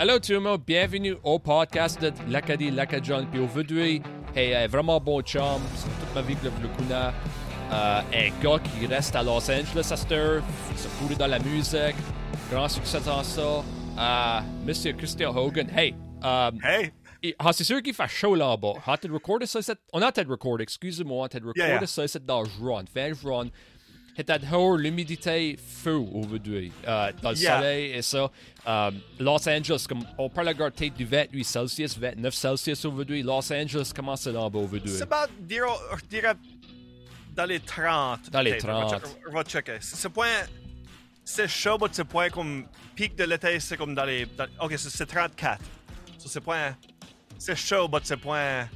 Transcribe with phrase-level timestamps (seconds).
[0.00, 3.26] Allô tout le monde, bienvenue au podcast de l'Acadie Lacadjon.
[3.32, 4.00] Puis aujourd'hui,
[4.36, 7.12] hey, vraiment bon chum, c'est toute ma vie que le Kuna.
[7.72, 10.42] Euh, un gars qui reste à Los Angeles à cette heure,
[10.76, 11.96] se fout dans la musique,
[12.50, 13.42] grand succès dans ça.
[13.98, 15.94] Euh, Monsieur Christian Hogan, hey.
[16.24, 16.92] euh, Hey!
[17.40, 18.74] ah, c'est sûr qu'il fait chaud là en bas.
[18.86, 23.48] On a peut-être recordé ça, excusez-moi, on a peut-être recordé ça dans juin, fin juin.
[24.18, 27.56] Haute l'humidité feu aujourd'hui, euh, dans le Yeah.
[27.56, 28.30] soleil et ça.
[28.66, 28.90] Euh,
[29.20, 33.22] Los Angeles, comme on parle de peut-être du 28 Celsius, 29 Celsius aujourd'hui.
[33.22, 34.90] Los Angeles, comment c'est là aujourd'hui?
[34.90, 35.32] C'est about,
[36.06, 36.34] dirais,
[37.36, 38.30] dans les 30.
[38.30, 38.68] Dans les peut-être.
[38.68, 39.02] On va 30.
[39.02, 39.76] checker- On va checker.
[39.80, 40.26] C'est ce point,
[41.24, 42.66] c'est chaud, mais c'est point comme,
[42.96, 45.60] pic de l'été, c'est comme dans les, dans- ok, c'est c'est 34.
[46.18, 46.76] So, c'est point,
[47.38, 48.68] c'est chaud, mais c'est point,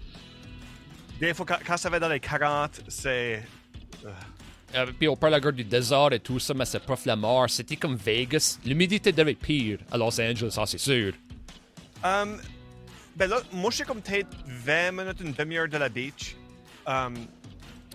[1.18, 3.42] des fois, quand, quand ça va dans les 40, c'est,
[4.74, 7.48] Euh, puis on parle encore du désert et tout ça, mais c'est pas la mort.
[7.50, 8.58] C'était comme Vegas.
[8.64, 11.12] L'humidité devait être pire à Los Angeles, ça c'est sûr.
[12.04, 12.38] Um,
[13.14, 16.36] ben là, moi, je suis comme peut-être 20 minutes, une demi-heure de la beach.
[16.86, 17.14] Um,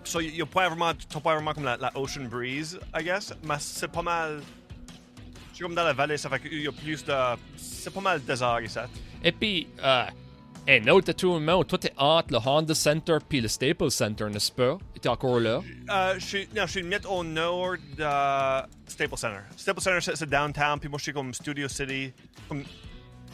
[0.04, 3.34] so, n'y a pas vraiment, t'as pas vraiment comme la, la ocean breeze, I guess.
[3.42, 4.40] Mais c'est pas mal.
[5.50, 7.14] Je suis comme dans la vallée, ça fait qu'il y a plus de.
[7.56, 8.78] C'est pas mal désert ici.
[9.24, 10.04] Et puis, euh,
[10.68, 14.52] un autre le monde, toi t'es entre le Honda Center puis le Staples Center, n'est-ce
[14.52, 14.76] pas?
[15.00, 15.62] T'es encore là?
[15.90, 19.40] Euh, je suis non, je suis au nord de Staples Center.
[19.56, 22.12] Staples Center, c'est downtown, puis moi, je suis comme Studio City,
[22.48, 22.64] comme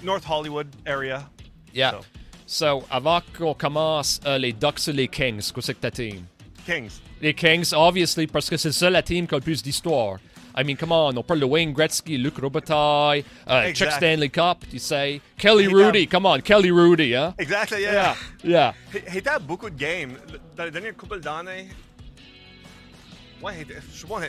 [0.04, 1.28] North Hollywood area.
[1.74, 2.00] Yeah.
[2.46, 5.90] So, avant qu'on commence, euh, les Ducks et les Kings, qu'est-ce que c'est que ta
[5.90, 6.24] team?
[6.64, 7.00] Kings.
[7.20, 10.18] Les Kings, obviously, parce que c'est ça la team qui a le plus d'histoire.
[10.56, 13.92] I mean, come on, de Wayne Gretzky, Luc Robitaille, uh, Chuck Exact.
[13.96, 15.20] Stanley Cup, tu sais.
[15.36, 17.34] Kelly Rudy, come on, Kelly Rudy, hein?
[17.38, 18.14] Exactly, yeah.
[18.44, 19.32] Yeah, yeah.
[19.34, 20.16] À beaucoup de games.
[20.56, 21.68] Dans les couple d'années.
[23.42, 24.20] Ouais, il était- je sais pas.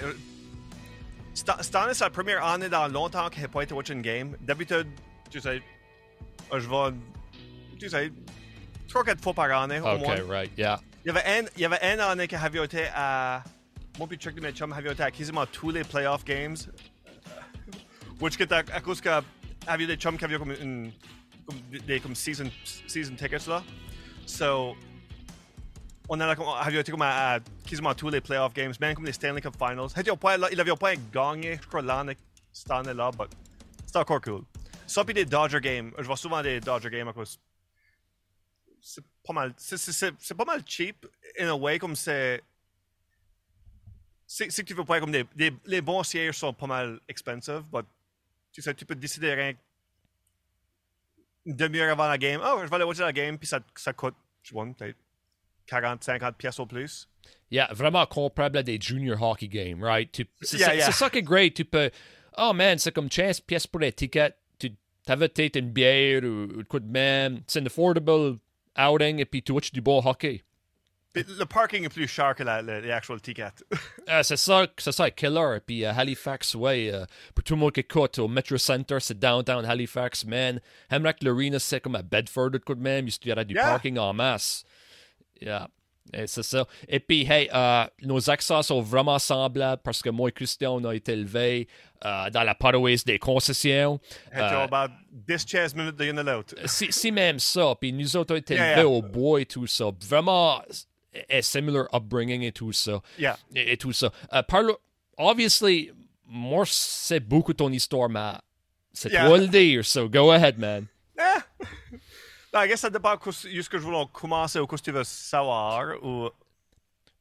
[1.33, 4.01] Cette cette année, c'est la première année dans longtemps qu'il n'a pas été watch une
[4.01, 4.35] game.
[4.41, 4.87] D'habitude,
[5.29, 5.61] tu sais,
[6.51, 6.95] je vais.
[7.79, 8.11] Tu sais,
[8.87, 10.13] trois, quatre fois par année, au moins.
[10.15, 10.79] Okay, right, yeah.
[11.03, 13.43] Il y avait un, il y avait une année que j'avais été à.
[13.97, 16.57] Moi, puis Chuck de mes chums, j'avais été à quasiment tous les playoff games.
[18.19, 19.09] Which que à, à cause que
[19.65, 20.91] j'avais des chums qui avaient comme une.
[21.47, 22.49] Comme des comme season,
[22.87, 23.63] season tickets là.
[24.25, 24.75] So.
[26.07, 29.05] On a comme, j'avais été comme à, à quasiment tous les playoff games, même comme
[29.05, 29.89] les Stanley Cup Finals.
[29.95, 32.15] Il avait pas, il avait pas gagné, je crois, l'année,
[32.53, 33.25] cette année-là, mais
[33.85, 34.43] c'était encore cool.
[34.85, 35.91] Ça, puis des Dodger games.
[35.97, 37.39] Je vois souvent des Dodger games à cause
[38.87, 41.07] c'est pas mal c'est- c'est c'est- c'est pas mal cheap
[41.39, 42.43] in a way comme c'est
[44.27, 47.63] c'est que tu veux pas comme des, des les bons sièges sont pas mal expensive
[47.71, 47.85] but
[48.51, 49.53] tu sais tu peux décider rien
[51.45, 53.93] une demi-heure avant la game oh je vais aller watcher la game puis ça, ça
[53.93, 54.97] coûte je pas peut-être
[55.67, 57.07] 40 50 pièces au plus
[57.51, 60.09] Yeah, vraiment comparable à des junior hockey games, right?
[60.41, 60.91] C'est Yeah, yeah.
[60.91, 61.53] ça qui est great.
[61.53, 61.89] Tu peux.
[62.37, 64.35] Oh man, c'est comme 15 pièces pour les tickets.
[64.59, 64.71] Tu
[65.07, 67.41] avais peut-être une bière ou, ou de quoi de même.
[67.47, 68.39] C'est un affordable
[68.77, 70.41] outing et puis tu watches du bon hockey.
[71.15, 73.63] Le parking est plus cher que la, les actual tickets
[74.09, 75.57] Euh, c'est ça, c'est ça, killer.
[75.65, 79.17] Puis euh, Halifax, ouais, euh, pour tout le monde qui écoute, au Metro Center, c'est
[79.17, 80.59] downtown Halifax, man.
[80.91, 83.07] Hemlock l'Arena, c'est comme à Bedford, de quoi de même.
[83.07, 83.63] Il y aurait du Yeah.
[83.63, 84.63] parking en masse.
[85.41, 85.67] Yeah.
[86.13, 86.67] Et c'est ça.
[86.87, 90.85] Et puis, hey, euh, nos accents sont vraiment semblables parce que moi et Christian, on
[90.85, 91.67] a été élevés
[92.05, 93.99] euh, dans la paroisse des concessions.
[94.35, 98.33] Euh, about 10 minutes de l'une à l'autre si, si même ça, puis nous autres,
[98.33, 98.87] on a été élevés yeah.
[98.87, 99.85] au bois et tout ça.
[100.07, 100.61] Vraiment,
[101.29, 103.01] a similar upbringing et tout ça.
[103.17, 104.11] yeah Et, et tout ça.
[104.33, 104.73] Euh, parle,
[105.17, 105.91] obviously,
[106.27, 108.33] moi, c'est beaucoup ton histoire, mais
[108.93, 109.27] c'est Yeah.
[109.27, 110.87] toi le dire, so go ahead, man.
[111.17, 111.65] Eh.
[112.53, 116.01] Ben, I guess ça dépend ce que je voulais commencer ou que tu veux savoir.
[116.01, 116.29] Ou...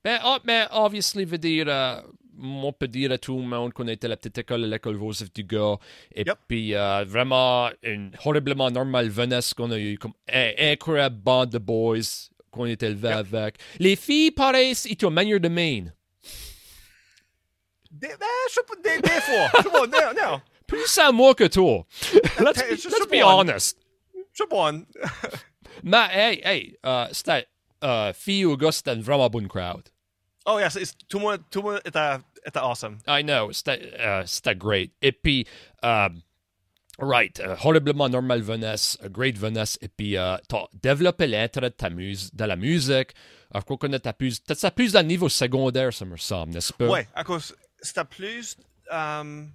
[0.04, 2.00] Ben, ah, mais obviously, veut dire, euh,
[2.41, 4.97] on peut dire à tout le monde qu'on était à la petite école à l'école
[4.97, 5.78] Joseph Dugas.
[6.15, 6.38] Et Yep.
[6.47, 11.59] puis, euh, vraiment, une horriblement normale jeunesse qu'on a eu, comme un incroyable bande de
[11.59, 13.34] boys qu'on était élevé Yep.
[13.34, 13.56] avec.
[13.78, 15.84] Les filles, pareil, ils ont manière de main.
[17.91, 19.62] Des, ben, je sais pas, des, des fois.
[19.62, 20.41] Je non, non.
[20.66, 21.84] Plus à moi que toi.
[22.41, 23.78] let's be, je let's be honest.
[24.33, 24.72] Je pas.
[25.83, 27.47] Mais, hey, hey, euh, c'était,
[27.84, 29.83] euh, fille ou gars, c'était une vraiment bonne crowd.
[30.47, 32.98] Oh, yes, it's, tout le monde, tout le monde était, était awesome.
[33.07, 34.92] I know, c'était, euh, c'était great.
[35.00, 35.47] Et puis,
[35.84, 36.09] euh,
[36.99, 39.79] right, euh, horriblement normal jeunesse, euh, great jeunesse.
[39.83, 43.15] Et puis, euh, t'as développé l'intérêt de, la musique.
[43.55, 46.89] Je crois que t'as plus, t'as plus à niveau secondaire, ça me semble, n'est-ce pas?
[46.89, 48.57] Ouais, à cause, c'était plus.
[48.91, 49.47] je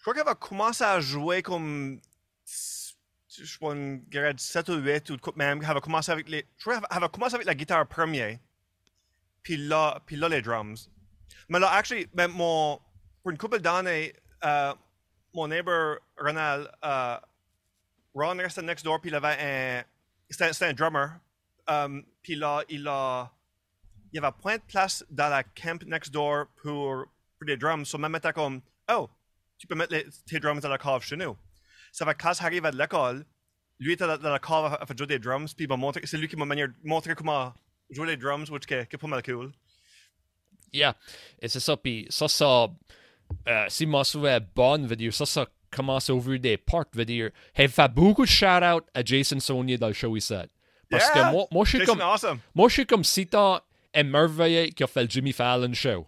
[0.00, 2.00] crois qu'elle va commencer à jouer comme.
[3.36, 5.60] Je pas, une grade 7 ou 8 ou de quoi de même.
[5.60, 6.46] Elle va commencer avec les.
[6.56, 8.38] Je crois qu'elle va commencer avec la guitare premier.
[9.42, 10.88] Puis là, puis là les drums.
[11.48, 12.80] Mais là, actually, ben, mon,
[13.22, 14.14] pour une couple d'années,
[15.34, 17.18] mon neighbor Ronald, euh,
[18.14, 19.84] Ron restait next door, puis il avait un.
[20.30, 21.20] C'était un drummer.
[21.66, 23.30] Um, puis là, il a.
[24.12, 27.04] Il y avait plein de place dans la camp next door pour,
[27.36, 27.88] pour des drums.
[27.88, 29.10] So, même était comme, oh,
[29.58, 31.36] tu peux mettre les- tes drums dans la cave chez nous.
[31.90, 33.24] Ça va, quand arrive à l'école,
[33.80, 35.66] lui était dans dans la cave à, à jouer des drums, puis
[36.04, 36.46] c'est lui qui m'a
[36.84, 37.52] montré comment
[37.90, 39.52] jouer les drums, which est qui est pas mal cool.
[40.72, 40.96] Yeah.
[41.40, 42.68] Et c'est ça, puis ça, ça,
[43.48, 46.94] euh, si mon souvenir est bon, veut dire, ça, ça commence à ouvrir des portes,
[46.94, 50.34] veut dire, il fait beaucoup de shout-out à Jason Sonier dans le show ici.
[50.90, 51.24] Parce Yeah!
[51.26, 52.38] que moi, moi, je suis comme, awesome.
[52.54, 53.60] moi, je suis comme si t'as
[53.92, 56.06] émerveillé qui a fait le Jimmy Fallon show.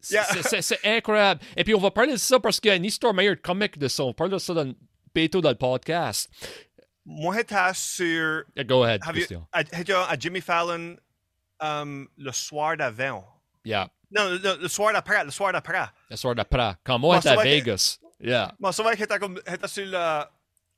[0.00, 0.96] C'est Yeah.
[0.96, 1.40] incroyable.
[1.56, 3.40] Et puis, on va parler de ça parce qu'il y a une histoire meilleure de
[3.40, 4.02] comique de ça.
[4.04, 4.72] On parle de ça dans,
[5.14, 6.30] bientôt dans le podcast.
[7.04, 8.44] Moi, j'étais sur.
[8.56, 9.46] Yeah, Go ahead, Christian.
[9.74, 10.96] j'étais à Jimmy Fallon
[11.60, 13.24] um, le soir d'avant?
[13.64, 13.90] Yeah.
[14.10, 15.86] Non, le, le soir d'après, le soir d'après.
[16.10, 16.74] Le soir d'après.
[16.84, 17.98] Quand moi, Bon, j'étais à ça va être- Vegas.
[18.20, 18.54] Yeah.
[18.58, 20.20] Moi, souvent, j'étais comme, j'étais sur le,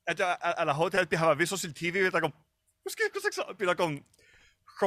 [0.07, 2.31] j'étais à, à la hôtel, puis j'avais vu ça sur le TV, j'étais comme,
[2.85, 3.47] qu'est-ce que qu'est-ce que c'est que ça?
[3.57, 4.01] Puis là, comme,
[4.81, 4.87] je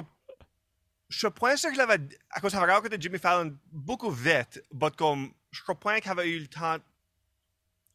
[1.10, 2.00] je pense que je l'avais,
[2.32, 6.40] à cause j'avais rencontré Jimmy Fallon beaucoup vite, mais comme, je crois qu'il avait eu
[6.40, 6.78] le temps,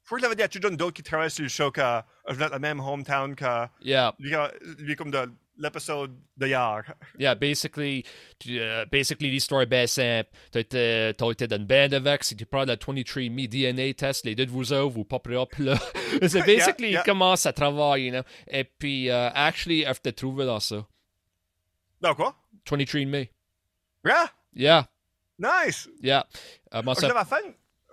[0.02, 1.80] je crois que je l'avais dit à Tudon d'autres qui travaillaient sur le show que
[2.28, 4.14] je venais de la même hometown que Yeah.
[4.18, 4.34] lui,
[4.78, 6.82] lui comme de l'épisode d'hier.
[7.18, 8.04] Yeah, basically,
[8.38, 10.30] tu- euh, basically l'histoire est bien simple.
[10.50, 14.24] T'as été, t'as été dans une bande avec, si tu prends le 23andMe DNA test,
[14.24, 15.74] les deux de vous autres, vous popperez up là.
[16.28, 17.00] C'est basically, yeah.
[17.00, 18.22] il commence à travailler, you know.
[18.48, 20.86] Et puis, euh, actually, il faut trouver dans ça.
[22.02, 22.34] Non, quoi?
[22.66, 23.28] 23andMe.
[24.04, 24.88] Yeah, Yeah,
[25.38, 25.88] nice!
[26.02, 26.26] yeah.
[26.74, 27.44] Euh, moi, Je ça- l'avais fait,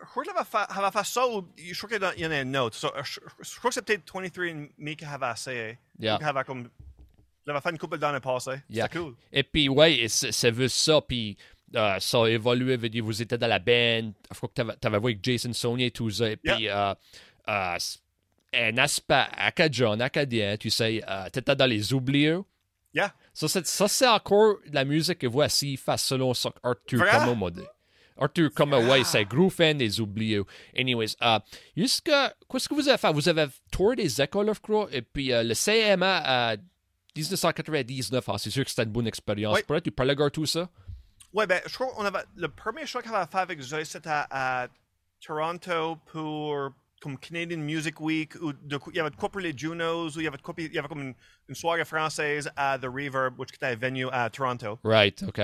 [0.01, 2.41] je crois que j'avais fait, j'avais fait ça, ou- je crois qu'il y en a
[2.41, 2.75] une autre.
[2.77, 5.79] So, je, je crois que c'est peut-être 23andMe qui avait essayé.
[5.99, 6.17] Yeah.
[6.17, 6.69] Qui avait comme,
[7.47, 8.61] j'avais fait une couple d'années passées.
[8.69, 8.85] Yeah.
[8.85, 9.15] C'était cool.
[9.31, 11.37] Et puis, ouais, c'est c'est vu ça, puis
[11.75, 14.75] euh, ça a évolué, veut dire, vous étiez dans la band, je crois que t'avais,
[14.75, 16.93] t'avais vu avec Jason Sony et tout ça, et puis euh,
[17.47, 17.99] euh, c'est
[18.53, 22.37] un aspect acadien, acadien, tu sais, euh, t'étais dans les oubliés.
[22.93, 23.13] Yeah.
[23.33, 27.11] Ça, c'est, ça, c'est encore de la musique que voici face selon ça qu'Arthur Vrai?
[27.11, 27.61] Como m'a dit.
[28.19, 30.41] Arthur Como, ouais, c'est gros fan des oubliés.
[30.75, 31.39] Anyways, euh,
[31.75, 33.11] jusqu'à, qu'est-ce que vous avez fait?
[33.13, 36.57] Vous avez tourné des écoles, je crois, et puis euh, le CMA
[37.17, 37.23] à
[37.53, 39.55] 1999, ah, c'est sûr que c'était une bonne expérience.
[39.55, 39.63] Oui.
[39.65, 40.69] Pourrais-tu parler de tout ça?
[41.33, 44.09] Ouais, ben, je crois qu'on avait, le premier show qu'on avait fait avec Zoé, c'était
[44.11, 44.67] à
[45.25, 46.71] Toronto pour,
[47.01, 50.19] comme Canadian Music Week, où de, il y avait de quoi pour les Junos, où
[50.19, 51.15] il y avait de quoi, il y avait comme une,
[51.49, 54.79] une soirée française à The Reverb, which était un venue à Toronto.
[54.83, 55.41] Right, OK.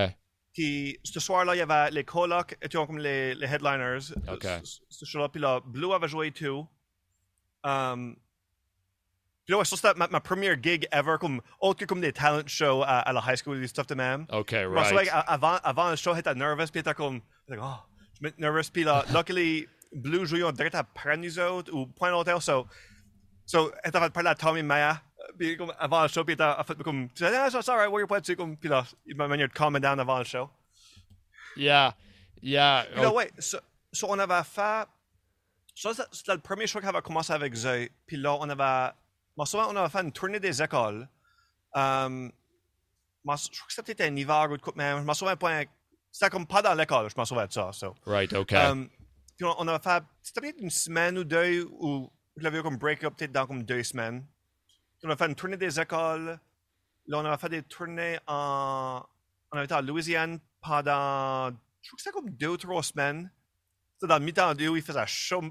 [0.54, 4.14] Puis ce soir-là, il y avait les colocs étaient comme les, les headliners.
[4.32, 4.46] Ok.
[4.64, 5.28] Ce- Ce show-là.
[5.30, 6.68] Puis là, Blue avait joué tout.
[7.64, 8.16] Um,
[9.46, 12.14] puis là, ouais, ça c'était ma, ma première gig ever, comme, autre que comme des
[12.14, 14.26] talent shows à, à la high school, des stuff de même.
[14.32, 15.10] OK, Je me souviens right.
[15.10, 17.76] qu'avant avant le show, j'étais nervous, puis j'étais comme, j'étais oh,
[18.22, 18.70] je me nervous.
[18.72, 22.66] Puis là, luckily, Blue jouait en direct après nous autres, ou point d'hôtel, so,
[23.46, 25.02] so, elle avait parlé à Tommy Maya,
[25.38, 27.90] puis comme, avant le show, puis elle a fait comme, tu sais, ah, c'est alright,
[27.90, 28.84] where you point, sais, comme, puis là,
[29.16, 30.50] m'a manière de calmer down avant le show.
[31.56, 31.94] Yeah,
[32.42, 32.86] yeah.
[32.92, 33.60] Puis là, oh, ouais, ça,
[33.92, 34.88] ça, on avait fait.
[35.76, 37.92] Ça, c'est- c'était le premier show qui avait commencé avec Zoé.
[38.08, 38.94] Puis là, on avait.
[39.36, 41.08] Moi, souvent, on avait fait une tournée des écoles.
[41.74, 42.32] Um,
[43.24, 45.00] moi, je crois que c'était peut-être un hiver ou de coupe même.
[45.00, 45.64] Je m'en souviens pas.
[46.12, 47.72] C'était comme pas dans l'école, je m'en souviens de ça.
[47.74, 47.96] so.
[48.06, 48.52] Right, OK.
[48.54, 48.90] Um,
[49.36, 50.04] puis on, on avait fait.
[50.22, 53.64] C'était peut-être une semaine ou deux où je l'avais eu comme break-up, peut-être dans comme
[53.64, 54.26] deux semaines.
[55.00, 56.40] Puis on a fait une tournée des écoles.
[57.08, 59.02] Là, on avait fait des tournées en.
[59.52, 61.50] On avait été en Louisiane pendant.
[61.82, 63.32] Je crois que c'était comme deux ou trois semaines.
[63.96, 65.44] C'était dans le mi-temps d'eau, il faisait chaud.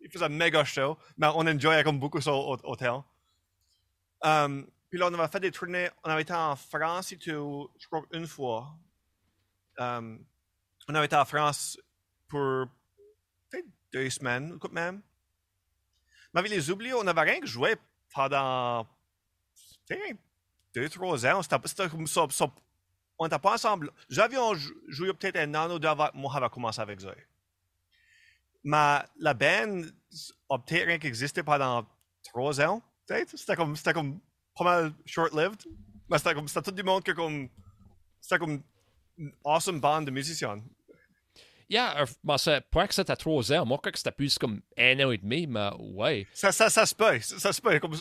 [0.00, 0.96] Il faisait méga chaud.
[1.16, 2.56] Mais on enjoyait comme beaucoup ça au.
[4.22, 5.90] Um, puis là, on avait fait des tournées.
[6.04, 8.74] On avait été en France je crois, une fois.
[9.78, 10.24] Um,
[10.88, 11.78] on avait été en France
[12.26, 12.66] pour
[13.50, 15.02] peut-être deux semaines, quoi même.
[16.32, 17.76] Mais avec les oubliés, on n'avait rien que joué
[18.12, 18.86] pendant
[20.74, 21.42] deux, trois ans.
[21.42, 22.26] C'était comme ça.
[23.18, 23.90] on n'était pas ensemble.
[24.08, 24.36] J'avais
[24.88, 27.26] joué peut-être un an ou deux avant moi j'avais commencé avec Zoé.
[28.64, 29.82] Mais la band
[30.50, 31.86] a peut-être rien qu'existé pendant
[32.22, 32.82] trois ans.
[33.08, 34.20] C'était comme, c'était comme
[34.56, 35.64] pas mal short-lived.
[36.08, 37.48] Mais c'était comme, c'était tout du monde que comme,
[38.20, 38.62] c'était comme
[39.16, 40.62] une awesome band de musiciens.
[41.70, 43.66] Yeah, moi, c'est pas que c'était trois ans.
[43.66, 46.26] Moi, je crois que c'était plus comme un an et demi, mais ouais.
[46.32, 47.20] Ça, ça, ça se peut.
[47.20, 47.78] Ça, ça se peut.
[47.78, 47.94] Comme...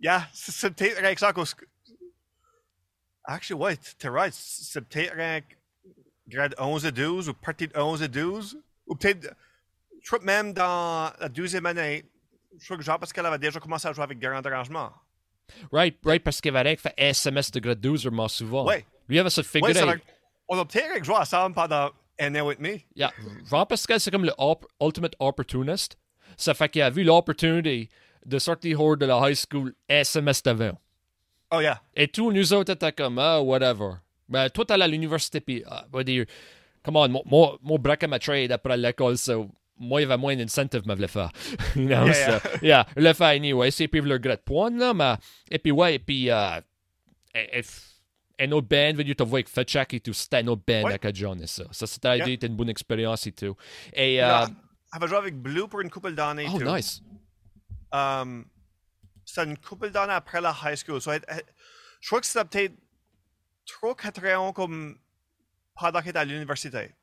[0.00, 1.32] Yeah, c'est peut-être rien que ça.
[3.24, 4.34] Actually, ouais, t'es right.
[4.34, 5.54] C'est peut-être rien que
[6.26, 8.60] grade 11 et 12 ou partie de 11 et 12.
[8.86, 9.32] Ou peut-être,
[10.02, 12.04] je crois même dans la deuxième année,
[12.58, 14.90] je crois que Jean-Pascal avait déjà commencé à jouer avec Garant d'arrangement.
[15.72, 18.66] Right, right, parce qu'il y avait fait semestre de grade 12 moi souvent.
[18.66, 18.84] Ouais.
[19.08, 19.74] Lui avait Ouais, figurer.
[19.74, 19.94] ça va-
[20.48, 21.90] on a peut-être joué ensemble pendant
[22.20, 22.84] un an et demi.
[22.94, 23.12] Yeah,
[23.50, 25.96] Jean-Pascal, c'est comme le op- ultimate opportunist.
[26.36, 27.88] Ça fait qu'il a vu l'opportunité
[28.24, 30.78] de sortir hors de la high school un semestre avant.
[31.50, 31.80] Oh, yeah.
[31.96, 33.94] Et tous nous autres étaient comme, ah, whatever.
[34.28, 36.24] Ben, toi, t'allais à l'université, puis, ah, va dire,
[36.84, 39.50] come on, moi, moi, moi braquais ma trade après l'école, so,
[39.80, 41.30] moi, il y avait moins d'incentive, me le faire.
[41.74, 45.14] know, Yeah, so, yeah, le fait anyway, c'est puis le regret de pointe, là, mais,
[45.50, 46.60] et puis, ouais, et puis, euh,
[47.34, 47.86] et- et f-
[48.38, 50.94] un autre band, venu te voir avec Fetchak et tout, c'était un autre band Ouais.
[51.02, 51.64] avec John et ça.
[51.72, 52.36] Ça, c'était Yeah.
[52.42, 53.56] une bonne expérience et tout.
[53.92, 54.46] Et, Là, euh,
[54.94, 56.46] Elle va jouer avec Blue pour une couple d'années.
[56.52, 56.64] oh, too.
[56.64, 57.02] nice.
[57.92, 58.46] Um,
[59.24, 61.00] c'est une couple d'années après la high school.
[61.00, 61.42] So, elle- elle-
[62.00, 62.74] je crois que c'était peut-être
[63.66, 64.98] 3-4 ans comme
[65.74, 66.94] pendant qu'elle était à l'université.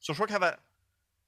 [0.00, 0.56] So, je crois qu'elle avait,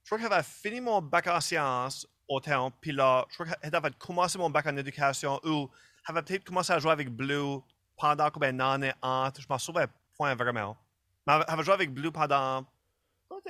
[0.06, 3.46] je crois qu'elle avait fini mon bac en sciences au temps, puis là, je crois
[3.56, 5.68] qu'elle avait commencé mon bac en éducation ou
[6.06, 7.58] avait peut-être commencé à jouer avec Blue
[7.96, 9.40] pendant comme une année entre.
[9.40, 10.76] Je m'en souviens point vraiment.
[11.26, 12.64] Mais avait joué avec Blue pendant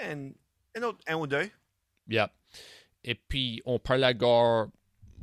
[0.03, 0.31] un,
[0.75, 1.51] un autre un ou deux.
[2.09, 2.31] Yeah.
[3.05, 4.69] Et puis, on parle à gare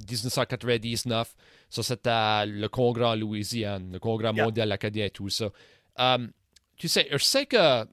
[0.08, 1.36] 1999.
[1.70, 4.44] Ça, c'était le congrès en Louisiane, le congrès Yeah.
[4.46, 5.50] mondial acadien et tout ça.
[5.98, 6.32] Um,
[6.78, 7.86] tu sais, je sais que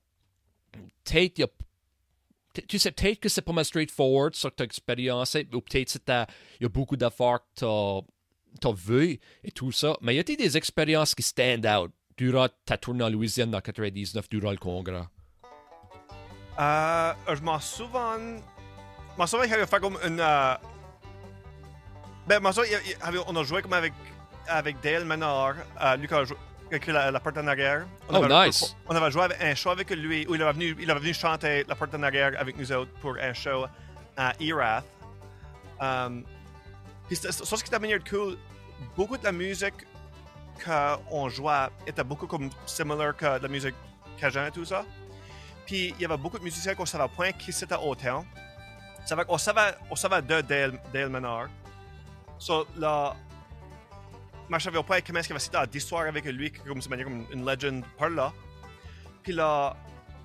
[1.13, 1.47] il a-
[2.67, 5.95] tu sais, peut-être que c'est pas mal straightforward, ça que tu as expériencé, ou peut-être
[6.61, 9.97] il y a beaucoup d'affaires que tu as vues et tout ça.
[10.01, 14.29] Mais y a-t-il des expériences qui stand out durant ta tournée en Louisiane en 99
[14.29, 15.05] durant le congrès?
[16.59, 18.19] Euh, je m'en souviens.
[18.19, 20.21] Je m'en souviens qu'il avait fait comme une.
[20.21, 20.55] euh,
[22.27, 22.79] Ben, m'en souviens,
[23.27, 23.93] on a joué comme avec,
[24.47, 25.55] avec Dale Menard.
[25.81, 26.35] Euh, lui qui a, jou-
[26.71, 27.87] qui a écrit la, la porte en arrière.
[28.09, 28.75] On Oh, avait, nice.
[28.89, 31.13] On avait joué avec un show avec lui où il avait venu, il avait venu
[31.13, 33.67] chanter la porte en arrière avec nous autres pour un show
[34.17, 34.85] à Erath.
[35.81, 36.25] Um,
[37.09, 38.39] puis ça, ce qui était manière de cool,
[38.97, 39.75] beaucoup de la musique
[40.65, 43.75] qu'on jouait était beaucoup comme similar que de la musique
[44.19, 44.85] cajun et tout ça.
[45.67, 48.25] Puis il y avait beaucoup de musiciens qu'on savait point qui c'était autant.
[49.27, 51.49] Qu'on savait, on savait de Dale, Dale Menard.
[52.39, 53.17] So là,
[54.59, 57.27] je savais pas comment est-ce qu'il avait cité d'histoire avec lui, comme c'est manière comme
[57.33, 58.33] une legend par là.
[59.23, 59.77] Puis là,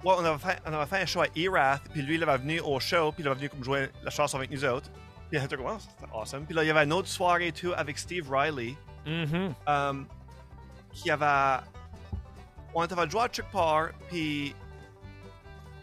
[0.03, 2.37] ouais, on avait fait, on avait fait un show à Erath, puis lui il avait
[2.37, 4.89] venu au show, puis il avait venu comme jouer la chanson avec nous autres.
[5.29, 6.45] Puis comme, oh, c'était awesome.
[6.45, 9.53] Puis là, il y avait une autre soirée tout avec Steve Riley Mm-hmm.
[9.67, 10.07] um,
[10.93, 11.63] qui avait.
[12.73, 14.53] On avait joué à quelque part, puis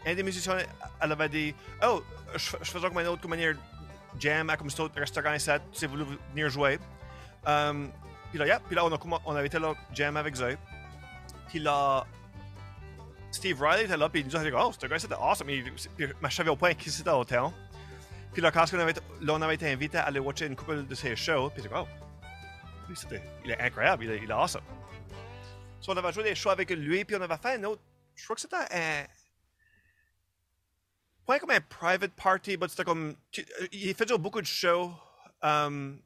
[0.05, 0.59] un des musiciens,
[1.01, 2.03] elle avait dit Oh,
[2.35, 3.55] je, je faisais comme un autre comme manière
[4.19, 6.79] jam à comme cet autre restaurant ici, si vous voulez venir jouer.
[7.47, 7.91] Um,
[8.33, 10.57] puis là, yeah, puis là, on, a, on avait été là, jam avec eux.
[11.49, 12.07] Puis là,
[13.31, 15.47] Steve Riley était là, puis il nous a dit Oh, ce gars, c'était awesome.
[15.47, 15.65] Puis,
[15.99, 17.53] je savais point qui c'était au temps.
[18.33, 20.87] Puis là, quand on avait, là, on avait été invité à aller watcher une couple
[20.87, 21.87] de ses shows, puis dit Oh,
[22.95, 24.63] c'était, il est incroyable, il est, il awesome.
[25.81, 27.83] So, on avait joué des shows avec lui, puis on avait fait un autre.
[28.15, 29.05] Je crois que c'était un.
[31.27, 33.15] Pas comme un private party, mais c'était comme.
[33.31, 34.93] tu- euh, Il faisait beaucoup de shows
[35.43, 36.01] um,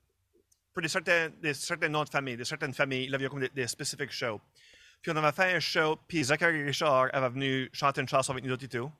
[0.76, 3.04] pour des certains, des certains noms de famille, certaines familles.
[3.04, 4.38] Il avait comme des, des spécifiques shows.
[5.00, 8.44] Puis on avait fait un show, puis Zachary Richard avait venu chanter une chanson avec
[8.44, 8.92] nous autres et tout.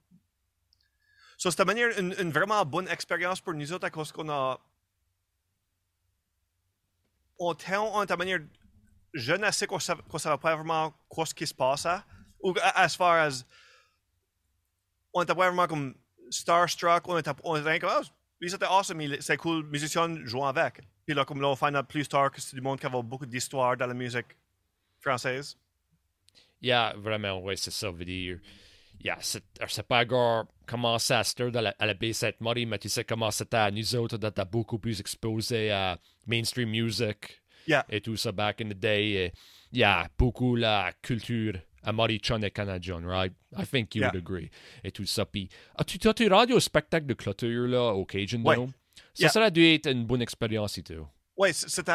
[1.36, 4.58] So, c'était manière une, une vraiment bonne expérience pour nous autres à cause qu'on a
[7.38, 8.40] on temps, on était de manière
[9.12, 9.76] jeune assez qu'on
[10.08, 11.98] qu'on savait pas vraiment quoi ce qui se passait.
[12.40, 13.44] Ou a- as far as
[15.12, 15.94] on était pas vraiment comme
[16.30, 18.06] starstruck, on était, on était comme, oh,
[18.40, 20.80] lui c'était awesome, c'est cool, musicien jouant avec.
[21.06, 23.02] Puis là, comme là, on find out plus tard que c'est du monde qui avait
[23.02, 24.36] beaucoup d'histoire dans la musique
[25.00, 25.56] française.
[26.60, 28.38] Yeah, vraiment, ouais, c'est ça, veut dire.
[29.04, 32.78] Yeah, c'est, sais pas encore comment ça se à la, à la B7 Muddy, mais
[32.78, 37.84] tu sais comment c'était à nous autres, d'être beaucoup plus exposé à mainstream music Yeah.
[37.88, 39.10] et tout ça back in the day.
[39.10, 39.32] Et,
[39.72, 41.54] yeah, beaucoup la culture
[41.86, 43.32] à Chun et canadien, right?
[43.56, 44.08] I think you Yeah.
[44.12, 44.50] would agree.
[44.84, 45.24] Et tout ça.
[45.24, 48.56] Puis, as-tu t'as-tu rendu au spectacle de clôture, là, au Cajun Ouais.
[48.56, 48.72] Dome?
[49.14, 49.28] Ça, Yeah.
[49.30, 51.06] ça a dû être une bonne expérience et tout.
[51.36, 51.92] Ouais, c- c'était,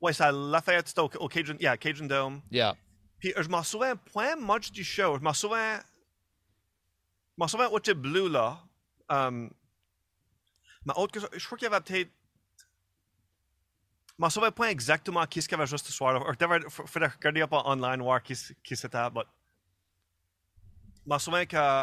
[0.00, 2.40] ouais, c'est à Lafayette, c'était au, au Cajun, yeah, Cajun Dome.
[2.50, 2.74] Yeah.
[3.18, 5.16] Puis je m'en souviens point much du show.
[5.18, 5.78] Je m'en souviens.
[5.78, 8.60] Je m'en souviens Watcher Blue là.
[9.10, 9.50] Um,
[10.84, 12.10] mais autre que ça, je crois qu'il y avait peut-être.
[14.18, 16.20] M'en souviens pas exactement qui ce qu'il y avait juste ce soir.
[16.40, 18.34] Il faudrait regarder up en online voir qui,
[18.64, 18.98] qui c'était.
[19.14, 19.20] Mais
[21.04, 21.82] je m'en souviens que.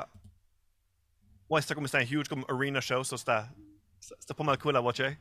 [1.50, 3.44] Ouais, c'était comme c'était un huge comme arena show, so c'était.
[4.36, 5.18] Pas mal cool à watcher.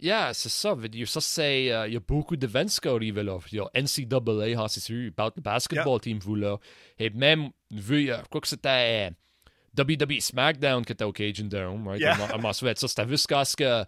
[0.00, 0.74] Yeah, c'est ça.
[0.74, 1.72] Veut dire, ça, c'est.
[1.72, 3.38] euh, Il y a beaucoup d'events qui arrivent là.
[3.52, 6.58] Il y a NCAA, hein, c'est sûr, basketball team, vous là.
[6.98, 9.10] Et même, vu, euh, je crois que c'était
[9.78, 12.00] euh, WWE SmackDown qui était au Cajun Dome, right?
[12.00, 12.16] Yeah.
[12.34, 12.52] À m'en.
[12.52, 13.84] Ça, c'était jusqu'à ce que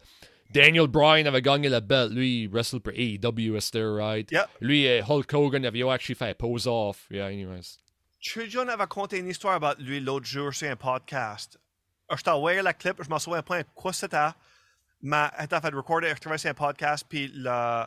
[0.50, 2.12] Daniel Bryan avait gagné la belt.
[2.12, 4.30] Lui, il wrestle pour AEW, c'était, right?
[4.30, 4.48] Yeah.
[4.60, 7.06] Lui, euh, Hulk Hogan avait actually fait un pose-off.
[7.10, 7.78] Yeah, anyways.
[8.20, 11.58] Chujon avait conté une histoire about lui l'autre jour sur un podcast.
[12.08, 14.16] Alors, Je t'ai envoyé la clip, je m'en souviens pas quoi c'était.
[15.02, 17.84] Mais elle a fait recorder, traverser un podcast, puis le,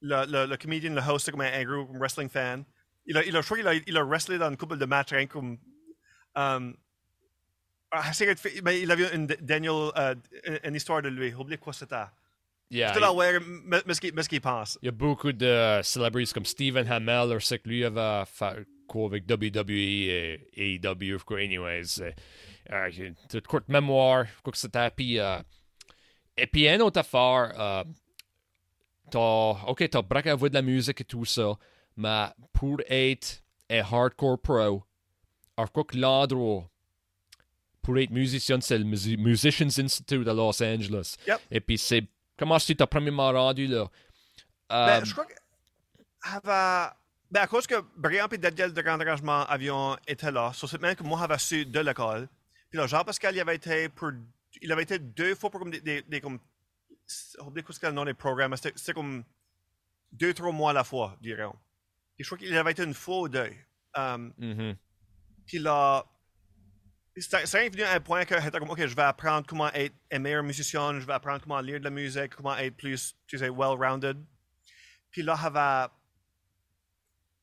[0.00, 2.64] le, le, le comédien, le host, comme un, un gros wrestling fan.
[3.04, 4.84] Il a, il a, je crois qu'il a, il a wrestlé dans une couple de
[4.86, 5.58] matchs, rien comme.
[6.36, 6.76] Um,
[7.90, 10.14] ah, c'est que- mais il avait une Daniel, euh,
[10.44, 11.34] une, une histoire de lui.
[11.34, 11.96] Oubliez quoi c'était.
[12.70, 14.78] Yeah, C'était là, ouais, mais ce qu'il pense.
[14.82, 18.66] Il y a beaucoup de celebrities comme Stephen Hamel, or c'est que lui avait fait
[18.86, 22.00] quoi avec WWE et AEW, quoi, anyways.
[22.02, 22.12] Euh,
[22.70, 22.90] euh,
[23.32, 24.90] une courte mémoire, quoi que c'était.
[24.90, 25.38] Puis, euh,
[26.36, 27.84] et puis, une autre affaire, euh,
[29.10, 31.56] t'as, ok, t'as braqué à voix de la musique et tout ça,
[31.96, 34.82] mais pour être un hardcore pro,
[35.56, 36.68] alors quoi que l'endroit
[37.88, 41.16] pour être musicien, c'est le Musi- Musicians Institute à Los Angeles.
[41.26, 41.40] Yep.
[41.50, 42.04] Et puis, c'est
[42.38, 43.86] comment tu t'as premièrement rendu là?
[44.68, 45.32] Ben, Euh, je crois que.
[46.20, 46.90] Avait,
[47.30, 50.82] ben, à cause que Brian et Daniel de Grand Arrangement avions été là, sur cette
[50.82, 52.28] même que moi j'avais su de l'école.
[52.68, 54.10] Puis là, Jean-Pascal, il avait été pour.
[54.60, 55.80] Il avait été deux fois pour comme des.
[55.80, 56.38] des, des comme.
[57.40, 58.50] Oubliez ce qu'est le nom des programmes.
[58.50, 59.24] mais C'était comme.
[60.12, 61.56] Deux, trois mois à la fois, dirons.
[62.16, 63.50] Puis je crois qu'il avait été une fois ou deux.
[63.96, 64.76] Um, mhm.
[65.46, 66.04] puis là,
[67.20, 69.94] c'est c'est venu à un point que j'étais comme, OK, je vais apprendre comment être
[70.12, 73.38] un meilleur musicien, je vais apprendre comment lire de la musique, comment être plus, tu
[73.38, 74.18] sais, well-rounded.
[75.10, 75.88] Puis là, j'avais...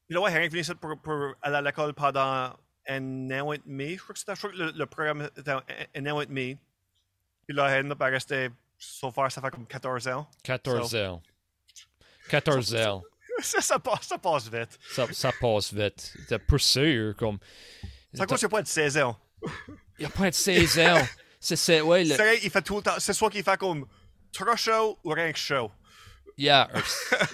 [0.08, 2.56] Puis là, ouais, j'ai rien venu ici pour, pour aller à l'école pendant
[2.88, 3.96] un an et demi.
[3.96, 5.64] Je crois que c'était, je crois que le, le programme était un,
[5.96, 6.58] un an et demi.
[7.48, 10.30] Puis là, j'ai pas resté, so far, ça fait comme 14 ans.
[10.44, 11.22] 14 So- ans.
[12.30, 13.04] 14 ans.
[13.42, 14.78] ça, ça passe, ça passe vite.
[14.92, 16.14] Ça, ça passe vite.
[16.28, 17.40] C'est pour sûr, comme.
[18.28, 19.20] Quoi, c'est pas de 16 ans?
[19.98, 21.02] Il n'y a pas de 16 ans.
[21.40, 22.96] C'est, c'est, ouais, le, C'est il fait tout le temps.
[22.98, 23.86] C'est soit qu'il fait comme
[24.32, 25.72] trop chaud ou rien que chaud.
[26.38, 26.70] yeah,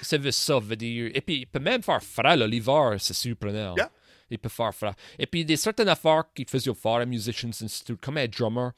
[0.01, 1.11] c'est ça, veut dire.
[1.13, 3.75] Et puis, il peut même faire frais, l'hiver, c'est surprenant.
[3.75, 3.89] Yeah.
[4.29, 4.93] Il peut faire frais.
[5.17, 8.71] Et puis, des certaines affaires qu'il faisait faire à Musicians Institute, comme un drummer.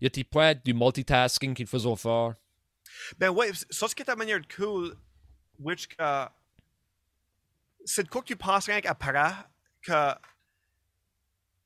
[0.00, 2.34] Il y a des points du multitasking qu'il faisait faire.
[3.18, 4.96] Ben ouais, ça, ce qui est ta manière cool,
[5.58, 6.26] which que.
[7.84, 9.32] C'est de quoi que tu penses rien qu'après,
[9.82, 10.14] que.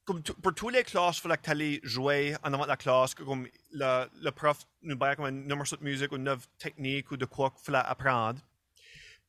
[0.04, 3.46] Comme pour tous les classes, il fallait que jouer en avant de la classe, comme
[3.70, 7.24] le, prof nous parlait comme un numéro de musique ou une œuvre technique ou de
[7.24, 8.40] quoi qu'il fallait apprendre.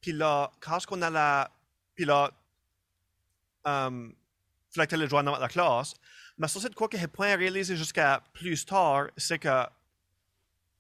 [0.01, 1.47] Puis là, quand on allait.
[1.95, 2.31] Puis là.
[3.65, 4.15] Um,
[4.73, 5.93] il fallait que tu jouer en avant de la classe.
[6.37, 9.65] Mais ça, c'est quoi que j'ai pas réalisé jusqu'à plus tard, c'est que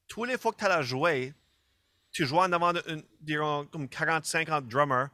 [0.07, 1.33] tous les fois que tu allais jouer,
[2.11, 5.09] tu jouais en avant de, disons, comme 40-50 drummers,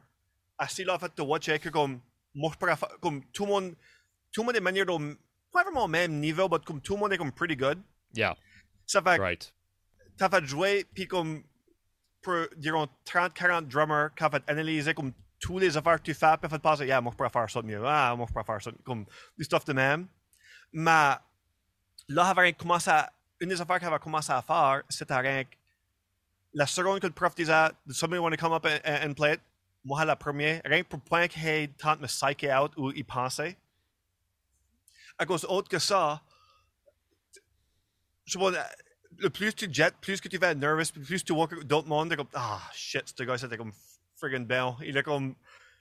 [0.58, 2.00] assis là, en fait, de watcher que comme,
[2.34, 3.74] moi, je pourrais comme tout le monde,
[4.32, 5.18] tout le monde est manière de,
[5.52, 7.80] pas vraiment au même niveau, mais comme tout le monde est comme pretty good.
[8.14, 8.36] Yeah,
[8.86, 9.52] Ça fait right.
[10.16, 11.42] t'as fait jouer, puis comme,
[12.22, 16.36] pour, disons, 30-40 drummers, qui ont fait analyser comme tous les affaires que tu fais,
[16.40, 18.62] puis fait penser, yeah, moi, je pourrais faire ça mieux, ah, moi, je pourrais faire
[18.62, 19.06] ça, comme,
[19.38, 20.06] du stuff de même.
[20.72, 21.14] Mais,
[22.08, 25.46] là, avait commencé à, une des affaires qu'elle avait commencé à faire, c'était
[26.52, 29.34] la seconde que le prof disait, does somebody want to come up and, and play
[29.34, 29.40] it?
[29.84, 33.56] Moi, la première, rien que pour point qu'il tant me psycher out ou y penser.
[35.20, 36.22] À cause autre que ça,
[38.24, 38.50] je pas,
[39.18, 42.16] le plus tu jettes, plus que tu vas être nervous, plus tu vois d'autres mondes,
[42.16, 43.74] comme, ah, shit, ce gars, c'était comme
[44.16, 44.72] friggin' belle.
[44.82, 45.36] Il est comme,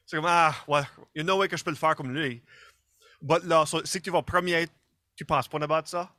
[0.06, 0.82] c'est comme, ah, ouais,
[1.16, 2.44] il y a no way que je peux le faire comme lui.
[3.22, 4.68] But là, so, si tu vas premier,
[5.16, 6.14] tu penses pas about ça?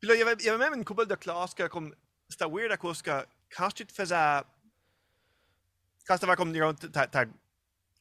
[0.00, 1.94] Puis là, il y avait, il y avait même une couple de classes que, comme,
[2.28, 3.24] c'était weird à cause que
[3.56, 4.42] quand tu te faisais,
[6.08, 6.52] quand tu comme,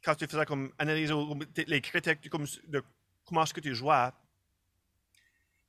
[0.04, 1.14] quand tu faisais comme analyser
[1.68, 2.84] les critiques comme, de
[3.26, 4.10] comment est-ce que tu jouais,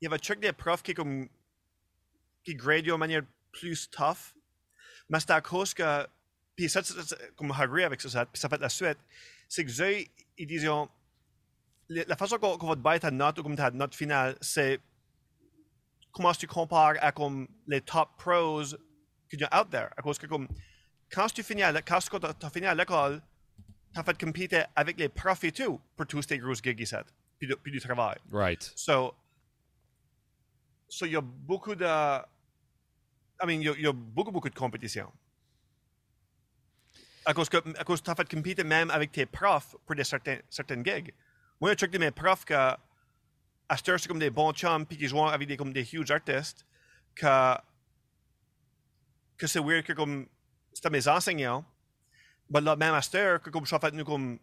[0.01, 1.29] il y avait check des profs qui comme
[2.45, 4.35] qui grade de manière plus tough.
[5.09, 6.07] Mais c'était à cause que
[6.57, 8.99] puis ça, c'est- c'est- comme agree avec ça, puis ça fait la suite,
[9.49, 10.05] c'est que eux,
[10.39, 10.69] ils disaient
[11.89, 14.81] la façon qu'on qu'on va te battre ta note ou comme ta note finale, c'est
[16.11, 18.63] comment tu compares à comme les top pros
[19.33, 19.89] y a out there?
[19.97, 20.47] À cause que comme
[21.11, 21.73] quand tu finis à
[22.75, 23.23] l'école,
[23.95, 26.85] tu as fait compéter avec les profs et tout pour tous tes grosses gigs
[27.43, 28.17] puis, de- puis du travail.
[28.31, 28.73] Right.
[28.77, 29.15] So,
[30.89, 31.85] so il y a beaucoup de.
[31.85, 35.13] I mean, il y a, il y a beaucoup, beaucoup de compétition.
[37.25, 39.97] À cause que, à cause que tu as fait compéter même avec tes profs pour
[39.97, 41.13] des certains, certaines gigs.
[41.61, 42.79] Moi, un truc de mes profs que, à
[43.77, 46.13] cette heure, c'est comme des bons chums, puis qui jouent avec des, comme des huge
[46.13, 46.65] artistes,
[47.17, 47.57] que,
[49.37, 50.29] que c'est weird que comme,
[50.73, 51.65] c'était mes enseignants,
[52.51, 54.39] mais là, même à cette heure, que comme je suis fait, nous, comme,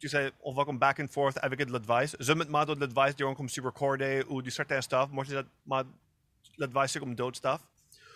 [0.00, 2.16] tu sais, on va comme back and forth avec de l'advice.
[2.18, 5.10] Je me demande de l'advice, disons, comme sur recordé ou du certain stuff.
[5.10, 5.86] Moi, je demande
[6.58, 7.60] l'advice sur comme d'autres stuff.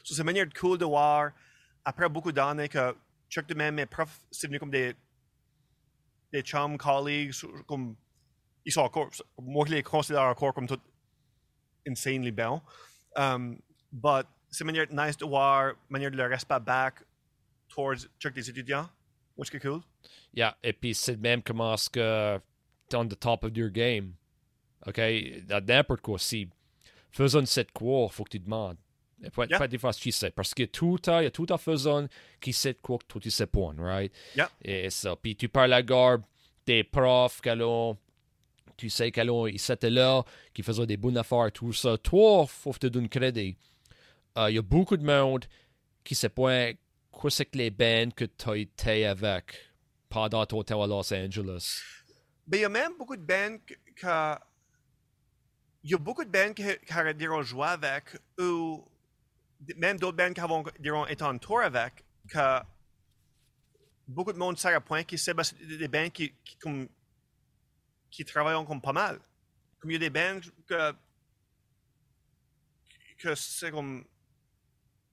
[0.03, 1.31] So, c'est une manière cool de voir,
[1.85, 2.97] après beaucoup d'années, que
[3.29, 4.95] chaque de même, mes profs, c'est venu comme des,
[6.33, 7.33] des chums, colleagues,
[7.67, 7.95] comme,
[8.65, 10.81] ils sont encore, moi, je les considère encore comme tout
[11.87, 12.63] insanely bons.
[13.17, 13.59] Um,
[13.93, 17.03] but c'est manière nice de voir, manière de le respect back
[17.69, 18.89] towards truc des étudiants,
[19.37, 19.81] which est cool.
[20.35, 22.41] Yeah, et puis c'est même comment est-ce que
[22.89, 24.13] t'es on the top of your game.
[24.87, 25.01] OK?
[25.47, 26.49] Dans n'importe quoi, si
[27.11, 28.77] faisons cette quoi, faut que tu demandes.
[29.23, 29.59] Et pas, Yeah.
[29.59, 30.31] pas des fois tu sais.
[30.31, 32.07] Parce que tout le temps, il y a tout à faisant
[32.41, 34.13] qui sait quoi que toi tu sais pas, right?
[34.37, 34.51] Yeah.
[34.63, 35.17] Et ça.
[35.17, 36.23] Puis tu parles à garde
[36.67, 37.97] des profs qu'elle ont,
[38.77, 41.97] tu sais qu'elle ont, ils étaient là, qui faisaient des bonnes affaires, tout ça.
[41.99, 43.57] Toi, faut que tu te donnes crédit.
[44.37, 45.45] Euh, Il y a beaucoup de monde
[46.03, 46.71] qui sait pas
[47.15, 49.57] quoi c'est que les bands que tu as été avec
[50.09, 51.83] pendant ton temps à Los Angeles?
[52.53, 53.75] Il y a même beaucoup de bands que.
[55.83, 56.65] il y a beaucoup de bands qui,
[57.17, 58.05] diront jouer avec,
[58.39, 58.85] ou
[59.77, 62.61] même d'autres bands qui diront été en tour avec, que
[64.07, 66.35] beaucoup de monde sert à point qui sait, ben, c'est des bands qui,
[68.11, 69.19] qui travaillent comme pas mal.
[69.81, 70.93] Comme il y a des bands que.
[73.19, 74.05] que c'est comme.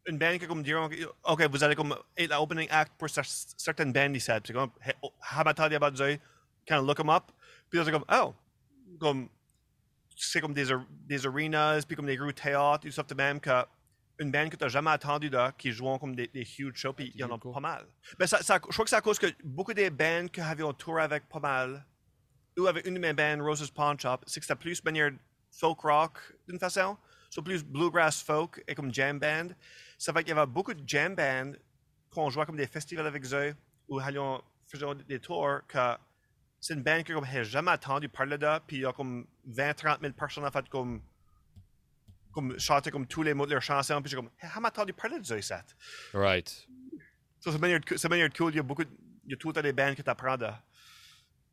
[0.08, 0.90] Une band qui comme diront,
[1.26, 4.32] OK, vous allez comme être l'opening act pour cer- certaines bands ici.
[4.46, 6.20] C'est comme, hey, oh, Hamatadi Abadzoy,
[6.66, 7.26] kind of look them up.
[7.70, 8.34] Puis c'est comme, oh,
[9.00, 9.30] comme,
[10.16, 10.68] c'est comme des,
[11.08, 13.64] des arenas, puis comme des rues théâtre, tout ça de même que
[14.20, 16.94] une band que tu n'as jamais attendu là, qui jouent comme des, des huge shows,
[16.94, 17.54] puis il y en a Cool.
[17.54, 17.86] pas mal.
[18.20, 20.64] Mais ça, ça- je crois que c'est à cause que beaucoup des bands que avaient
[20.68, 21.84] un tour avec pas mal,
[22.58, 25.12] ou avec une de mes bands, Rose's Pawn Shop, c'est que c'était plus manière
[25.52, 26.98] folk rock d'une façon,
[27.32, 29.48] soit plus bluegrass folk et comme jam band.
[30.02, 31.52] Ça fait qu'il y avait beaucoup de jam band
[32.10, 33.54] qu'on jouait comme des festivals avec eux,
[33.88, 35.78] ou allions faisaient des tours, que
[36.60, 39.28] c'est une band que comme j'ai jamais entendu parler de, puis il y a comme
[39.48, 41.02] 20-30 000 personnes en fait comme
[42.32, 44.94] comme chanter comme tous les mots de leur chanson, puis j'ai comme, j'ai jamais entendu
[44.94, 45.50] parler de ça ici.
[45.50, 45.64] Ça,
[46.14, 46.68] Right.
[47.40, 48.90] c'est manière, c'est manière cool, il y a beaucoup, de-
[49.26, 50.48] il y a tout le temps des bands que tu apprends de.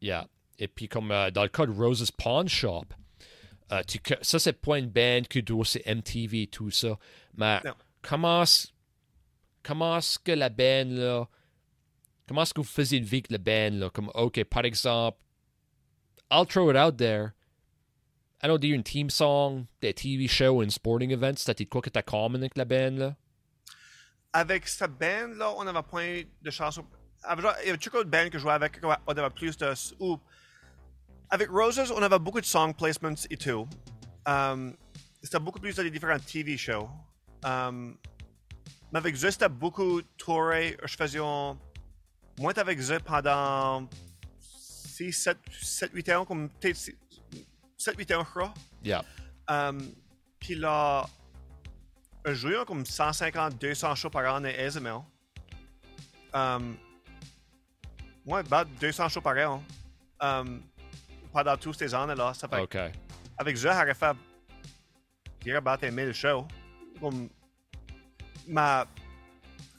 [0.00, 0.26] Yeah.
[0.58, 2.84] Et puis, comme euh, dans le cas de Rose's Pawn Shop,
[3.72, 6.96] euh, tu, ça, c'est pas une band qui doit c'est MTV tout ça.
[7.36, 7.74] Mais Non.
[8.02, 8.44] Comment
[9.62, 11.28] comment est-ce que la band, là,
[12.26, 13.90] comment est-ce que vous faisiez vivre la band, là?
[13.90, 15.18] Comme, OK, par exemple,
[16.30, 17.34] I'll throw it out there.
[18.42, 21.90] I don't dire une team song, des TV shows, and sporting events, c'était quoi que
[21.90, 23.16] t'as common avec la band, là?
[24.32, 26.84] Avec cette band-là, on avait point de chansons.
[27.24, 29.72] Il y avait toujours une band que je jouais avec, on avait plus de.
[29.98, 30.20] ou-
[31.30, 33.66] avec Roses, on avait beaucoup de song placements et tout.
[34.26, 34.76] Um,
[35.22, 36.88] c'était beaucoup plus dans les différents TV shows.
[37.44, 37.96] Um,
[38.92, 40.76] mais avec eux, c'était beaucoup touré.
[40.84, 41.18] Je faisais.
[41.18, 41.56] un-
[42.38, 43.88] Moi, j'étais avec eux pendant
[44.40, 46.76] 6, 7, 7 8 ans, comme peut-être
[47.76, 48.54] 7, 8 ans, je crois.
[48.82, 49.04] Yeah.
[49.48, 49.78] Um,
[50.38, 51.06] puis là,
[52.24, 55.00] je jouais comme 150, 200 shows par an SML.
[56.32, 56.76] Um,
[58.26, 59.62] ouais, bah, 200 shows par an.
[60.20, 60.62] Um,
[61.32, 62.34] pendant tous ces années-là.
[62.34, 62.76] Ça fait OK.
[63.38, 64.16] avec eux, j'aurais fait,
[65.38, 66.46] je dirais, battre 1000 shows.
[68.46, 68.82] Mais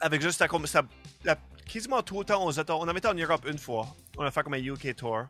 [0.00, 0.86] avec c'était comme, c'était
[1.24, 2.76] la- quasiment tout le temps États.
[2.76, 3.86] On avait été en Europe une fois.
[4.16, 5.26] On a fait comme un UK tour.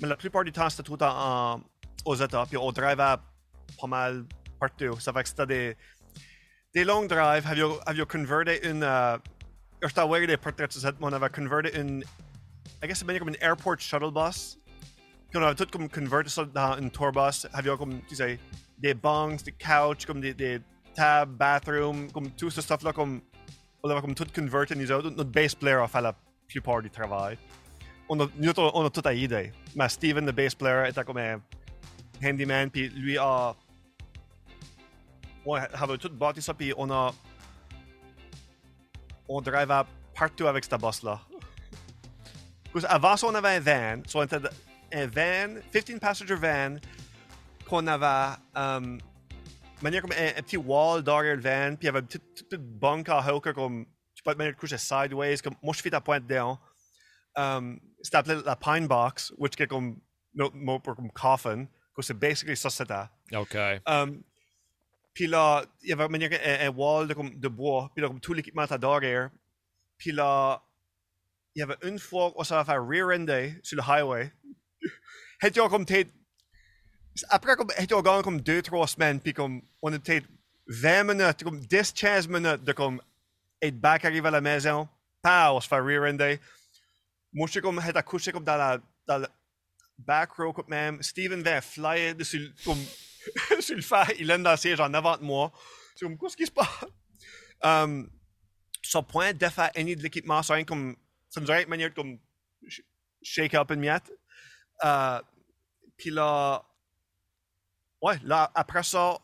[0.00, 1.16] Mais la plupart du temps, c'était tout le temps
[1.56, 1.60] en-
[2.04, 2.46] aux États.
[2.46, 4.24] Puis on drivait pas mal
[4.60, 4.98] partout.
[5.00, 5.76] Ça fait que c'était des,
[6.74, 7.46] des longs drives.
[7.46, 8.82] Have you, have you converted une.
[8.82, 9.18] Uh,
[9.82, 10.92] je envoyé des portraits de ça.
[11.00, 12.04] On avait converti une.
[12.82, 14.58] I guess c'est comme une airport shuttle bus.
[15.30, 17.46] Puis on avait tout comme converti ça dans une tour bus.
[17.52, 18.38] Have you comme, tu sais,
[18.78, 20.60] des bunks, des couches, comme des, des
[20.98, 23.20] tables, bathroom, comme tout ce stuff-là, comme.
[23.82, 25.10] On avait comme tout converti, nous autres.
[25.10, 26.12] Notre bass player a fait la
[26.48, 27.38] plupart du travail.
[28.08, 29.52] On a, nous autres, on a tout à idée.
[29.76, 31.40] Mais Steven, le bass player, était comme un
[32.22, 33.54] handyman, puis lui a.
[35.46, 37.14] Ouais, avait tout bâti ça, puis on a.
[39.28, 39.72] On drive
[40.14, 41.20] partout avec cette boss-là.
[42.72, 44.02] Qu'avant ça, on avait un van.
[44.06, 44.40] So, on était
[44.92, 46.76] un van, 15 passenger van,
[47.68, 48.36] qu'on avait.
[48.56, 48.98] Um,
[49.82, 52.48] manière comme un, un petit wall derrière le van, puis il y avait une petite,
[52.48, 53.08] petite, bunk
[53.54, 53.86] comme.
[54.14, 55.54] Tu peux te mettre de coucher sideways, comme.
[55.62, 56.58] Moi, je fais ta pointe dedans.
[57.36, 59.98] Um, c'était appelé la pine box, which est comme.
[60.34, 61.66] Notre mot pour comme coffin.
[61.96, 62.94] que c'est basically ça, c'était.
[63.32, 63.56] OK.
[63.86, 64.22] Um,
[65.14, 68.08] puis là, il y avait manière, un, un wall de, comme, de bois, puis là,
[68.08, 69.30] comme tout l'équipement était derrière.
[69.96, 70.62] Puis là,
[71.54, 74.32] il y avait une fois où ça va faire rear-ender sur le highway.
[75.70, 76.10] Comme peut-être.
[77.28, 80.26] Après, comme, c'était gagné comme deux, trois semaines, puis comme, on a peut-être
[80.68, 83.00] 20 minutes, comme 10, 15 minutes de comme,
[83.60, 84.88] être back arrivé à la maison,
[85.22, 86.38] pow, on se fait rear-ender.
[87.32, 89.28] Moi, je suis comme, j'étais couché comme dans la, dans la
[89.98, 91.02] back row, comme même.
[91.02, 92.78] Steven vient flyer dessus, comme,
[93.60, 95.52] sur le fait, il est dans le siège en avant de moi.
[95.96, 96.84] C'est comme, qu'est-ce qui se passe?
[97.60, 98.08] Um,
[98.82, 100.96] son point de faire any de l'équipement, c'est rien comme,
[101.28, 102.18] ça nous aurait une manière de comme,
[102.68, 102.84] sh-
[103.22, 104.12] shake up une miette.
[104.82, 105.18] Uh,
[105.96, 106.64] puis là,
[108.02, 109.18] ouais, là, après ça,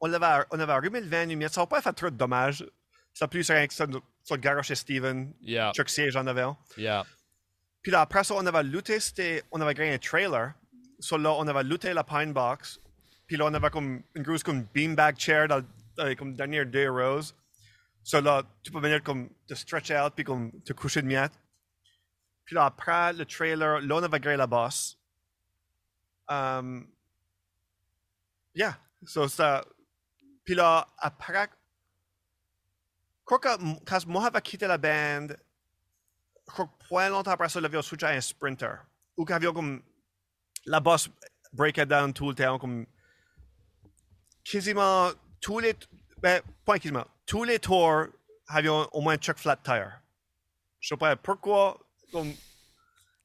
[0.00, 1.52] on l'avait, on avait allumé le 20 lumière.
[1.52, 2.64] Ça n'a pas fait trop de dommages.
[3.12, 3.86] Ça a plus rien que ça,
[4.22, 5.32] sur le garage chez Steven.
[5.42, 5.72] Yeah.
[5.72, 6.56] Chuck Siege en avait un.
[6.76, 7.04] Yeah.
[7.82, 10.52] Puis là, après ça, on avait looté, c'était, on avait gagné un trailer.
[10.98, 12.80] So là, on avait looté la Pine Box.
[13.26, 15.64] Puis là, on avait comme une grosse comme beanbag chair dans,
[15.96, 17.32] dans comme dernière deux rows.
[18.02, 21.32] So là, tu peux venir comme te stretch out puis comme te coucher de miette.
[22.44, 24.98] Puis là, après le trailer, là, on avait gagné la boss.
[26.28, 26.86] Um,
[28.54, 28.78] yeah.
[29.06, 29.26] So
[30.54, 31.48] là, après.
[33.24, 33.48] Quoi que,
[33.84, 35.28] quand moi j'avais quitté la band,
[36.46, 38.78] que point longtemps après ça, j'avais switché à un sprinter.
[39.16, 39.82] Ou avait comme.
[40.66, 41.08] La boss
[41.52, 42.86] breakait down tout le temps, comme.
[44.44, 45.10] Quasiment
[45.40, 45.74] tous les.
[46.18, 47.06] Ben, pas quasiment.
[47.26, 48.06] Tous les tours
[48.48, 50.00] avaient au moins un chuck flat tire.
[50.80, 51.78] Je sais pas pourquoi.
[52.10, 52.34] Comme,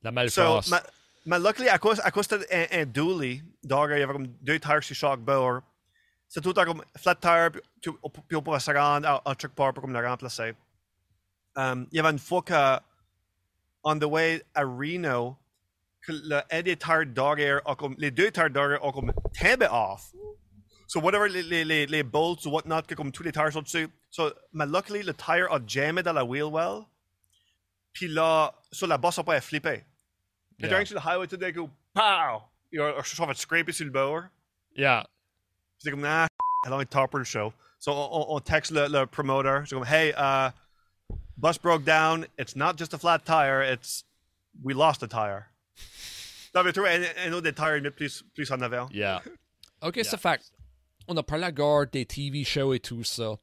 [0.03, 0.67] La So, malchance.
[0.69, 0.83] ma,
[1.25, 4.59] ma luckily, à cause, à cause de un, dually, dog, il y avait comme deux
[4.59, 5.61] tires sur chaque bord.
[6.27, 7.91] C'est tout comme flat tire, puis,
[8.27, 10.53] puis on pouvait se rendre à, à part pour comme le remplacer.
[11.55, 12.79] Um, il y avait une fois que,
[13.83, 15.37] on the way à Reno,
[16.01, 19.67] que le, un des tires d'arrière, a comme, les deux tires d'arrière ont comme tombé
[19.71, 20.13] off.
[20.87, 23.63] So whatever les, les, les, les bolts ou whatnot, que comme tous les tires sont
[23.63, 23.89] dessus.
[24.11, 26.85] So, mais luckily, le tire a jammé dans la wheel well.
[27.93, 29.83] Puis là, so la bosse a pas flippé.
[30.59, 30.67] Yeah.
[30.67, 32.43] Et during sur le highway today, go, pow!
[32.71, 34.23] Il a, je trouve, scraper sur le bord.
[34.75, 35.05] Yeah.
[35.79, 36.27] C'est comme, nah,
[36.65, 37.53] elle a un topper show.
[37.79, 39.63] So, on, on- on texte le, le promoter.
[39.65, 40.51] C'est comme, hey, uh,
[41.37, 42.25] bus broke down.
[42.37, 43.61] It's not just a flat tire.
[43.61, 44.03] It's,
[44.63, 45.47] we lost a tire.
[46.53, 48.87] Non, mais tu vois, un, un autre des tires, mais plus, plus en avant.
[48.91, 49.21] Yeah.
[49.81, 50.43] OK, ça fait que
[51.07, 53.35] on a parlé à la garde des TV shows et tout ça.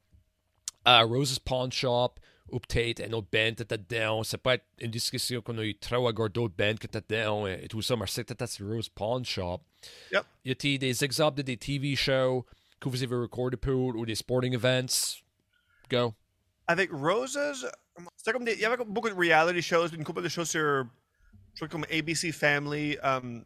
[0.85, 2.15] Uh, Rose's Pawn Shop,
[2.61, 4.23] peut-être un autre band était dedans.
[4.23, 7.47] C'est pas une discussion qu'on a eu trop à garde d'autres bands qui étaient dedans
[7.47, 9.61] et, tout ça, mais c'était sur Rose Pawn Shop.
[10.13, 10.25] Yep.
[10.45, 12.45] Y a-t-il des exemples de des TV shows
[12.81, 15.23] que vous avez recordés pour ou des sporting events?
[15.91, 16.15] Go.
[16.67, 17.39] Avec Roses,
[18.17, 20.87] c'était comme des, il y avait beaucoup de reality shows, une couple de choses sur,
[21.55, 22.97] je comme ABC Family.
[23.03, 23.45] Um,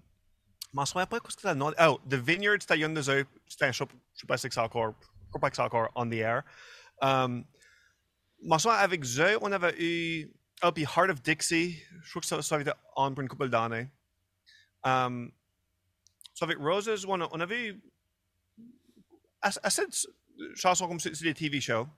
[0.72, 1.72] je m'en souviens pas qu'est-ce que c'était le nom.
[1.80, 4.60] Oh, The Vineyard, c'était a une des c'était un show, je sais pas si c'est
[4.60, 6.42] encore, je crois pas que c'est encore on the air.
[7.00, 7.44] Um,
[8.58, 10.30] souviens avec eux, on avait eu,
[10.62, 13.28] oh, puis Heart of Dixie, je crois que ça, ça avait été on pour une
[13.28, 13.88] couple d'années.
[14.84, 15.32] Um,
[16.40, 17.82] avec Roses, on, on avait eu
[19.40, 21.88] assez de chansons comme sur des TV shows.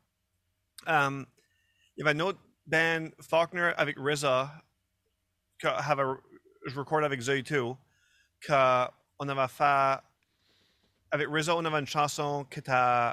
[0.87, 1.27] Um,
[1.97, 4.53] il y avait une autre band, Faulkner, avec RZA,
[5.59, 5.69] que
[6.67, 7.77] je recorde avec Zoe tout,
[8.47, 10.01] qu'on avait fait.
[11.11, 13.13] Avec RZA, on avait une chanson qui était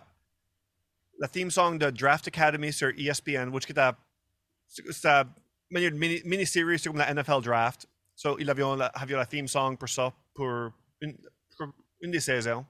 [1.19, 3.91] la theme song de Draft Academy sur ESPN, which était.
[4.67, 5.23] C'était
[5.87, 7.87] une mini- mini-série sur la NFL Draft.
[8.15, 11.17] So, il avait la, avait theme song pour ça, pour une,
[11.57, 11.67] pour
[12.01, 12.65] une des saisons.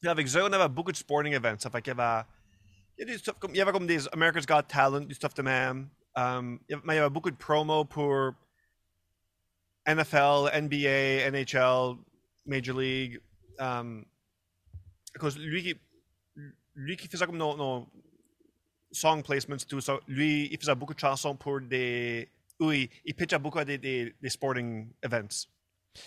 [0.00, 1.58] Puis avec Zoe, on avait sporting events.
[1.60, 2.24] Ça fait qu'il y avait
[2.98, 3.72] il y a du stuff comme, avait
[4.12, 5.88] America's Got Talent, du stuff de même.
[6.16, 8.32] Um, il y avait- avait beaucoup de promos pour
[9.86, 11.96] NFL, NBA, NHL,
[12.46, 13.20] Major League.
[13.58, 14.04] Um,
[15.12, 15.62] because lui
[16.80, 17.88] lui qui faisait comme nos, nos
[18.92, 22.28] song placements, tout ça, lui, il faisait beaucoup de chansons pour des.
[22.58, 25.46] Oui, il pitchait beaucoup à des, des, des sporting events.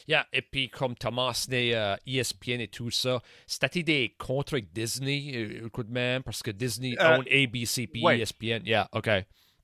[0.08, 4.72] Yeah, et puis comme Thomas né euh, ESPN et tout ça, c'était des contrats avec
[4.72, 8.20] Disney, euh, coup de même, parce que Disney Euh, own ABC puis ouais.
[8.20, 8.66] ESPN.
[8.66, 9.10] Yeah, OK.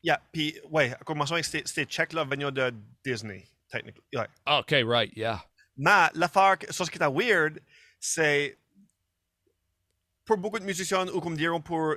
[0.03, 2.73] Yeah, puis, ouais, à commençant, c'était c'était check-là venant de
[3.05, 4.03] Disney, technically.
[4.13, 4.27] Ouais.
[4.47, 5.43] OK, right, yeah.
[5.77, 7.61] Mais l'affaire, ça, ce qui est weird,
[7.99, 8.57] c'est
[10.29, 11.95] pour beaucoup de musiciens ou comme diront pour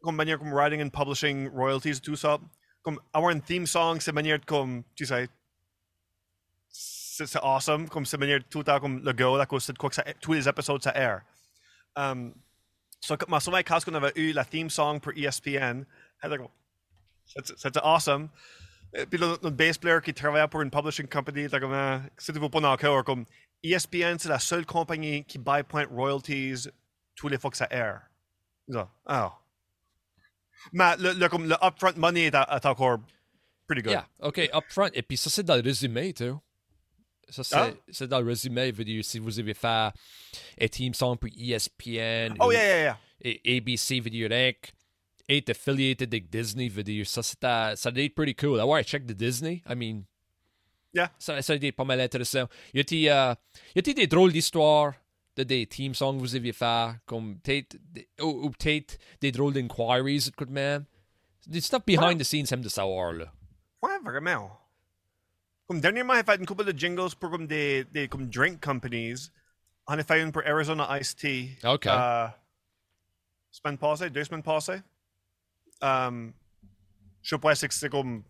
[0.00, 2.38] comme manière comme writing and publishing royalties tout ça,
[2.82, 5.28] comme avoir une theme song, c'est manière comme, tu sais,
[6.68, 9.88] c'est awesome, comme c'est manière tout le temps comme le go, à cause de quoi
[9.88, 11.22] que ça, tous les épisodes ça air.
[11.96, 12.32] Um,
[13.00, 15.84] so, mais souvent, quand on avait eu la theme song pour ESPN,
[16.22, 16.48] c'était comme,
[17.26, 18.28] c'était c'était awesome.
[19.10, 22.32] Puis le- notre bass player qui travaillait pour une publishing company, était comme, ah, si
[22.32, 23.24] tu veux pas encore, comme
[23.64, 26.68] ESPN, c'est la seule compagnie qui buy point royalties
[27.18, 28.00] tous les fois que ça air.
[28.70, 29.28] Ça, oh.
[30.72, 32.98] Mais le, le, comme, le upfront money est, est encore
[33.66, 33.92] pretty good.
[33.92, 34.90] Yeah, OK, upfront.
[34.94, 36.30] Et puis ça, c'est dans le résumé, tu
[37.28, 37.70] Ça, c'est Ah.
[37.90, 39.66] c'est dans le résumé, veut dire, si vous avez fait
[40.60, 42.98] un team song pour ESPN Oh ou- yeah, yeah, yeah.
[43.20, 44.72] et ABC, veut dire, Inc.,
[45.28, 47.38] est affiliated avec Disney, veut dire, ça, c'est
[47.76, 48.58] ça doit être pretty cool.
[48.60, 50.04] Avoir un check de Disney, I mean,
[50.94, 51.12] Yeah.
[51.18, 52.48] ça, ça doit être pas mal intéressant.
[52.72, 53.34] Y a-t-il euh,
[53.74, 54.94] y a-t-il des drôles d'histoires?
[55.44, 57.76] Des team songs vous avez fait, comme peut-être,
[58.20, 60.84] ou, ou peut-être des drôles d'inquiries, de même?
[61.46, 62.16] Des stuff behind Ouais.
[62.16, 63.32] the scenes, aime de savoir, là.
[63.82, 64.58] Ouais, vraiment.
[65.66, 69.30] Comme dernièrement, j'ai fait une couple de jingles pour comme des, des comme drink companies.
[69.86, 71.56] On a fait une pour Arizona Iced Tea.
[71.64, 71.86] OK.
[71.86, 72.28] Uh,
[73.50, 74.82] semaine passée, deux semaines passées.
[75.80, 76.32] Um,
[77.22, 78.22] je sais pas si c'est comme.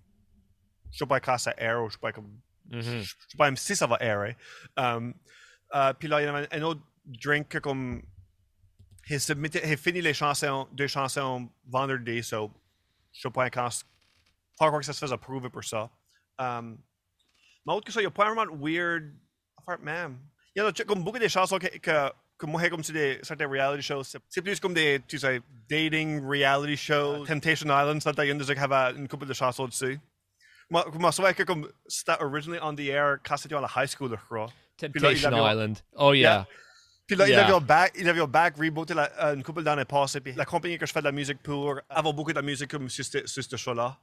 [0.91, 2.41] Je sais pas quand ça air ou je sais pas comme.
[2.71, 2.83] Mhm.
[2.83, 4.37] Je sais pas même si ça va airer.
[4.77, 5.15] Um,
[5.75, 8.03] euh, puis là, il y avait un autre drink que comme.
[9.11, 12.53] Il, submitted- il fini les chansons, deux chansons vendredi, so.
[13.13, 13.69] Je sais pas quand.
[14.59, 15.89] Pas encore que ça se fasse approuver pour ça.
[16.39, 16.79] Um,
[17.65, 19.15] mais autre que ça, il y a pas vraiment de weird.
[19.57, 20.19] Affaire même.
[20.55, 23.19] Il y a comme beaucoup de chansons que, que, que moi, j'ai comme c'est des
[23.23, 24.05] certains reality shows.
[24.05, 25.41] C'est c'est plus comme des, tu sais,
[25.71, 27.25] dating reality shows.
[27.27, 29.99] Temptation Island, ça, il y en a qui avaient une couple de chansons dessus.
[30.71, 33.71] Moi, moi, c'est vrai que comme c'était originally on the air quand c'était à la
[33.75, 34.49] high school, je crois.
[34.77, 35.79] Puis là, Temptation Island.
[35.97, 36.47] Oh, yeah.
[37.09, 39.63] Puis là, il avait un back, il avait un back rebooté la- euh, une couple
[39.65, 40.21] d'années passées.
[40.21, 42.89] Puis la compagnie que je fais de la musique pour avait beaucoup de musique comme
[42.89, 43.99] sur ce, sur show-là.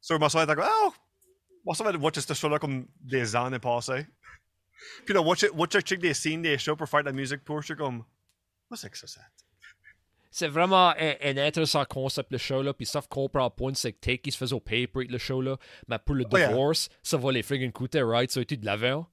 [0.00, 0.16] Ça
[0.54, 0.94] comme, oh,
[1.64, 4.06] moi, ça va watcher ce show-là comme des années passées?
[5.04, 5.48] Puis là, watcher,
[5.82, 8.04] check des des shows pour faire de la musique pour, je suis comme,
[8.76, 9.20] c'est que ça?
[10.30, 12.74] C'est vraiment un, un intéressant concept, le show-là.
[12.74, 15.56] Puis, sauf comprend point, c'est que Take, il se faisait au pay pour le show-là.
[15.86, 16.48] Mais pour le Oh, yeah.
[16.48, 18.30] divorce, ça va les friggin' coûter, right?
[18.32, 19.06] Ça a été de l'avant.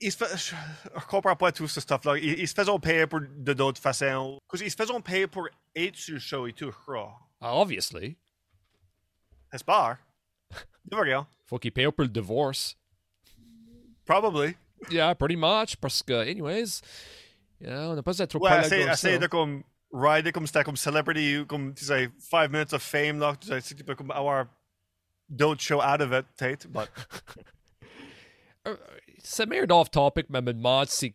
[0.00, 0.54] Il se fait, je,
[1.06, 2.18] comprends pas tout ce stuff-là.
[2.18, 4.38] Il, il se faisait payer pour de d'autres façons.
[4.48, 7.18] Qu'il se faisait payer pour être sur le show et tout, je crois.
[7.40, 8.16] Ah, obviously.
[9.52, 9.98] J'espère.
[10.84, 11.26] Devrait rien.
[11.46, 12.76] Faut qu'il paye pour le divorce.
[14.04, 14.56] Probably.
[14.90, 15.76] Yeah, pretty much.
[15.76, 16.80] Parce que, anyways,
[17.60, 19.18] yeah, on n'a pas d'être trop Ouais, parler essaye, comme essaye ça.
[19.18, 23.34] de comme rider comme c'était comme celebrity, comme tu sais, five minutes of fame, là,
[23.40, 24.46] tu sais, tu peux comme avoir
[25.28, 26.88] d'autres shows out of it, peut-être, but
[29.22, 31.14] C'est meilleur d'off-topic, mais me demande si.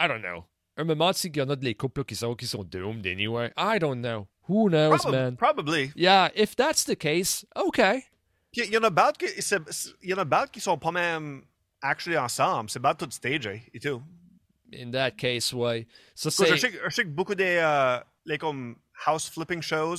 [0.00, 0.44] I don't know.
[0.76, 3.52] Je me demande s'il y en a des couples qui sont, qui sont doomed anyway.
[3.56, 4.28] I don't know.
[4.48, 5.36] Who knows, Probab- man?
[5.36, 5.92] probably.
[5.96, 8.04] Yeah, if that's the case, okay.
[8.54, 10.90] Il y en a d'autres qui, c'est- c'est- y en a d'autres qui sont pas
[10.92, 11.42] même
[11.82, 14.00] actually ensemble, c'est pas tout stagé et tout.
[14.74, 15.86] In that case, ouais.
[16.14, 16.70] Ça, Parce que Je c'est.
[16.72, 18.76] sais, je sais que beaucoup des, euh, les comme
[19.06, 19.96] house flipping shows,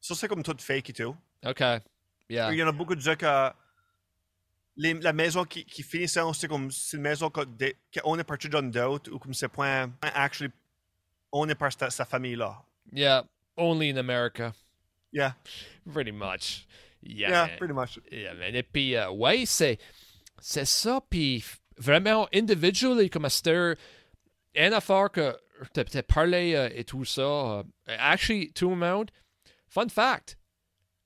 [0.00, 1.16] ça c'est comme tout fake et tout.
[1.44, 1.78] Okay.
[2.28, 2.52] Yeah.
[2.52, 3.50] Il y en a beaucoup de gens que euh,
[4.82, 8.18] les, la maison qui, qui finissait, c'est comme c'est une maison que, des- que on
[8.18, 10.50] est parti d'un d'autre ou comme c'est point actually
[11.32, 12.62] on est par sa, sa famille là.
[12.92, 13.24] Yeah.
[13.56, 14.52] Only in America.
[15.12, 15.34] Yeah,
[15.92, 16.66] Pretty much.
[17.02, 17.30] Yeah.
[17.30, 17.56] yeah, man.
[17.58, 17.98] pretty much.
[18.10, 18.54] Yeah, man.
[18.54, 19.78] Et puis, euh, ouais, c'est,
[20.40, 21.00] c'est ça.
[21.10, 21.44] Puis,
[21.76, 23.74] vraiment, individually, comme c'était
[24.54, 25.36] une affaire que
[25.74, 27.22] tu as parlé euh, et tout ça.
[27.22, 29.10] euh, actually, tout le monde,
[29.68, 30.36] fun fact,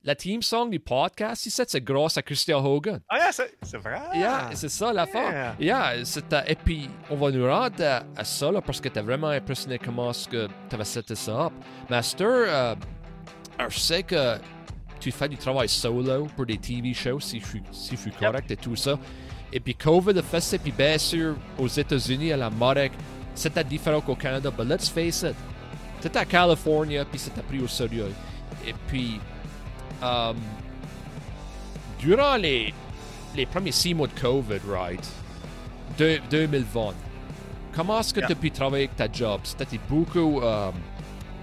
[0.05, 3.01] la team song du podcast, c'est grâce à Christian Hogan.
[3.09, 4.01] Ah yeah, c'est vrai.
[4.15, 5.57] Yeah, c'est ça l'affaire.
[5.59, 9.01] Yeah, c'était- et puis on va nous rendre à, à ça là, parce que t'es
[9.01, 11.53] vraiment impressionné comment ce que t'avais seté ça up.
[11.89, 12.75] Master, euh,
[13.69, 14.37] je sais que
[15.01, 18.13] tu fais du travail solo pour des TV shows, si je suis, si je suis
[18.13, 18.99] correct et tout ça.
[19.53, 22.93] Et puis COVID a fait ça, puis bien sûr, aux États-Unis, à la Marek,
[23.35, 25.35] c'était différent qu'au Canada, but let's face it,
[26.01, 28.13] c'était à Californie, puis c'était pris au sérieux.
[28.67, 29.19] Et puis,
[30.03, 30.37] um,
[31.99, 32.73] durant les,
[33.35, 35.07] les premiers six mois de COVID, right?
[35.99, 36.95] De, 2020.
[37.75, 38.27] Comment est-ce que Yeah.
[38.29, 39.41] tu as pu travailler avec ta job?
[39.45, 40.71] C'était beaucoup euh,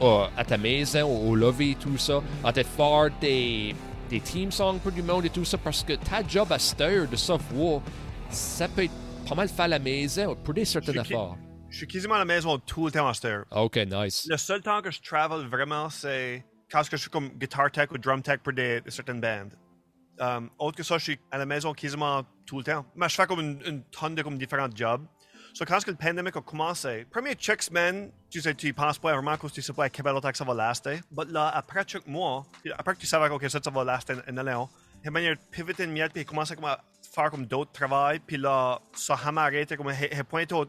[0.02, 2.22] euh, à ta maison, au, au lobby, tout ça?
[2.44, 3.76] À faire des,
[4.10, 5.58] des team songs pour du monde et tout ça?
[5.58, 7.82] Parce que ta job à cette heure de software,
[8.30, 8.94] ça peut être
[9.28, 11.36] pas mal fait à la maison pour des certaines affaires.
[11.70, 13.44] Je suis quasiment à la maison tout le temps en stéréo.
[13.52, 14.26] Ok, nice.
[14.30, 16.44] Le seul temps que je travel vraiment, c'est
[16.98, 19.54] suis comme guitar tech ou drum tech pour des, des certaines bandes.
[20.20, 20.50] Um,
[21.00, 21.74] je suis à la maison
[22.64, 22.86] temps.
[22.96, 25.04] Mais je fais comme une, une tonne de comme, différents jobs.
[25.54, 29.12] So, quand que le pandémie a commencé, premier check semaine, tu sais, tu penses pas
[29.14, 31.02] vraiment que tu sais pas à quelle longtemps que ça va laster.
[31.12, 34.14] Mais là, après chaque mois, puis après que tu savais que ça, ça va laster
[34.28, 34.54] une année,
[35.04, 36.80] il manière pivoter une miette, puis il commence à comme, à
[37.14, 38.20] faire comme d'autres travail,
[38.94, 40.68] ça m'a arrêté, comme, il il pointé au-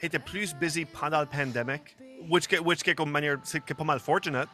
[0.00, 1.80] était plus busy pendant le pandémie,
[2.28, 4.48] which, que- which comme manière, c'est que pas mal fortunate.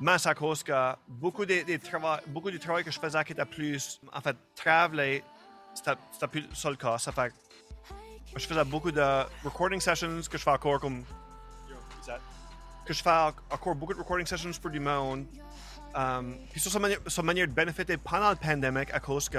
[0.00, 3.32] Mais à cause que beaucoup de, de travail, beaucoup du travail que je faisais qui
[3.32, 5.24] était plus, en fait, travailler,
[5.74, 6.98] c'était plus ça le cas.
[6.98, 7.32] Ça fait
[8.36, 11.04] je faisais beaucoup de recording sessions que je fais encore comme.
[12.84, 15.26] que je fais encore beaucoup de recording sessions pour du monde.
[15.94, 19.38] Um, puis sur sa manière, sa manière de bénéficier pendant la pandémie à cause que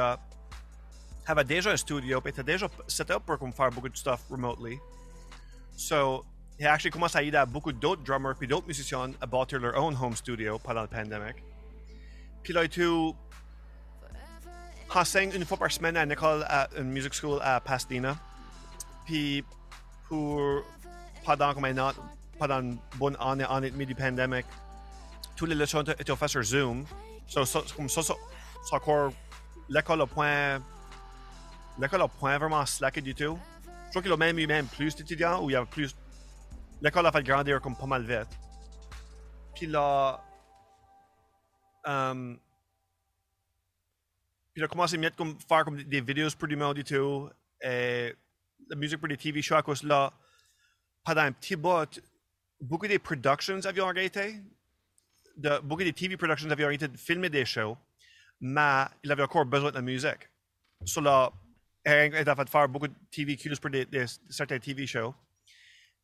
[1.27, 4.21] j'avais déjà un studio, puis était déjà set up pour comme, faire beaucoup de stuff
[4.29, 4.79] remotely.
[5.77, 6.25] So,
[6.65, 9.95] actually commencé à aider à beaucoup d'autres drummers puis d'autres musiciens à bâtir leur own
[9.99, 11.33] home studio pendant la pandémie.
[12.43, 13.15] Puis là, tout
[14.93, 17.59] enseigne une fois par semaine à une école, à uh, une music school uh, à
[17.59, 18.17] Pasadena.
[19.05, 19.43] Puis
[20.07, 20.63] pour
[21.23, 21.91] pendant comme un an,
[22.37, 24.43] pendant une bonne année, année et demie du pandémie,
[25.35, 26.85] tous les leçons étaient faites sur Zoom.
[27.27, 28.15] So, so, comme ça, ça,
[28.63, 29.11] c'est encore
[29.69, 30.59] l'école au point,
[31.79, 33.37] l'école au point vraiment slacké du tout.
[33.85, 35.95] Je crois qu'il a même eu même plus d'étudiants ou il y avait plus.
[36.81, 38.29] L'école a fait grandir comme pas mal vite.
[39.55, 40.23] Puis là,
[41.85, 42.39] um,
[44.53, 46.83] puis il a commencé à mettre comme, faire comme des vidéos pour du monde et
[46.83, 47.29] tout,
[47.61, 48.15] et
[48.69, 50.11] la musique pour des TV shows à cause là,
[51.03, 52.01] pendant un petit bout,
[52.61, 54.41] beaucoup des productions avaient arrêté,
[55.35, 57.77] de, beaucoup des TV productions avaient arrêté de filmer des shows,
[58.39, 60.29] mais il avait encore besoin de la musique.
[60.85, 61.31] So là,
[61.85, 65.13] il a fait faire beaucoup de TV cues pour des, des, certains TV shows.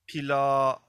[0.06, 0.80] Puis là,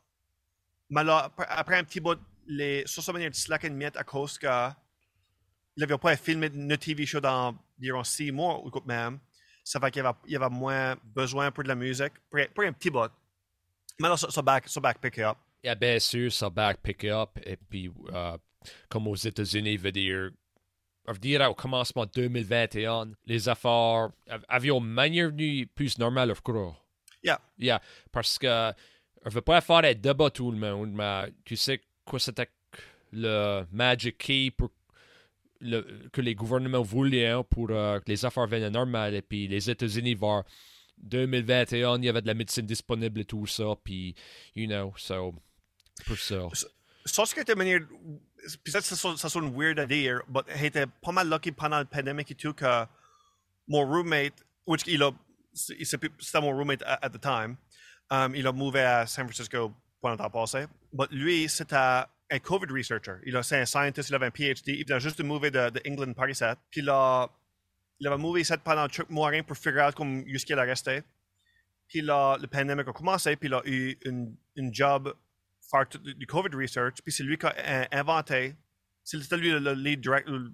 [0.90, 4.38] mais là, après un petit bout, les sur manière de Slack and Miet à cause
[4.38, 4.70] que
[5.76, 9.18] il n'avait pas filmé une TV show dans environ six mois ou quoi même.
[9.62, 12.40] Ça fait qu'il y avait, il y avait moins besoin pour de la musique, pour,
[12.54, 13.10] pour un petit bout.
[13.98, 15.36] Mais là, ça, ça back, ça back pick up.
[15.62, 17.38] Yeah, bien sûr, ça back pick up.
[17.44, 18.38] Et puis, uh,
[18.88, 20.30] comme aux États-Unis, veut dire,
[21.06, 24.10] veut dire au commencement 2021, les affaires
[24.48, 25.30] avaient une manière
[25.74, 26.76] plus normale, je crois.
[27.22, 27.40] Yeah.
[27.58, 28.72] Yeah, parce que
[29.30, 32.48] veut pas faire des débats tout le monde, mais tu sais quoi c'était
[33.12, 34.70] le Magic Key pour
[35.60, 39.14] le, que les gouvernements voulaient hein, pour euh, que les affaires viennent normales.
[39.14, 40.44] Et puis les États-Unis, vers
[40.98, 43.74] 2021, il y avait de la médecine disponible et tout ça.
[43.82, 44.14] Puis,
[44.54, 45.34] you know, so,
[46.06, 46.48] pour ça.
[47.04, 47.80] Ça, ce qui était manière.
[48.62, 52.24] Puis ça, ça, sonne weird à dire, mais j'étais pas mal lucky pendant la pandémie
[52.28, 52.84] et tout que
[53.66, 54.34] mon roommate,
[54.66, 55.10] which il a,
[55.52, 57.56] c'était mon roommate at, at the time,
[58.10, 60.66] um, il a mouvé à San Francisco pendant temps passé.
[60.92, 63.16] Mais lui, c'était un COVID researcher.
[63.24, 64.68] Il a, c'est un scientist, il avait un PhD.
[64.68, 66.58] Il vient juste de mouver de, de England Paris 7.
[66.70, 67.28] Puis là,
[67.98, 71.02] il avait mouvé 7 pendant quelques mois pour figurer out comme jusqu'à il a resté.
[71.88, 73.96] Puis là, pandémie a commencé, puis il a eu
[74.56, 75.14] un job
[75.70, 76.96] faire du COVID research.
[77.02, 78.54] Puis c'est lui qui a inventé,
[79.04, 80.52] c'était lui le lead, direct, le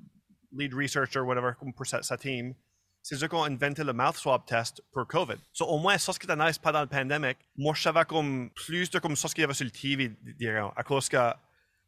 [0.52, 2.54] lead researcher, whatever, pour sa team.
[3.02, 5.36] C'est eux qui ont inventé le mouth swab test pour COVID.
[5.52, 8.50] So, au moins, ça, ce qui était nice pendant la pandémie, moi, je savais comme
[8.50, 11.16] plus de comme ça, ce qu'il y avait sur le TV, dirons, à cause que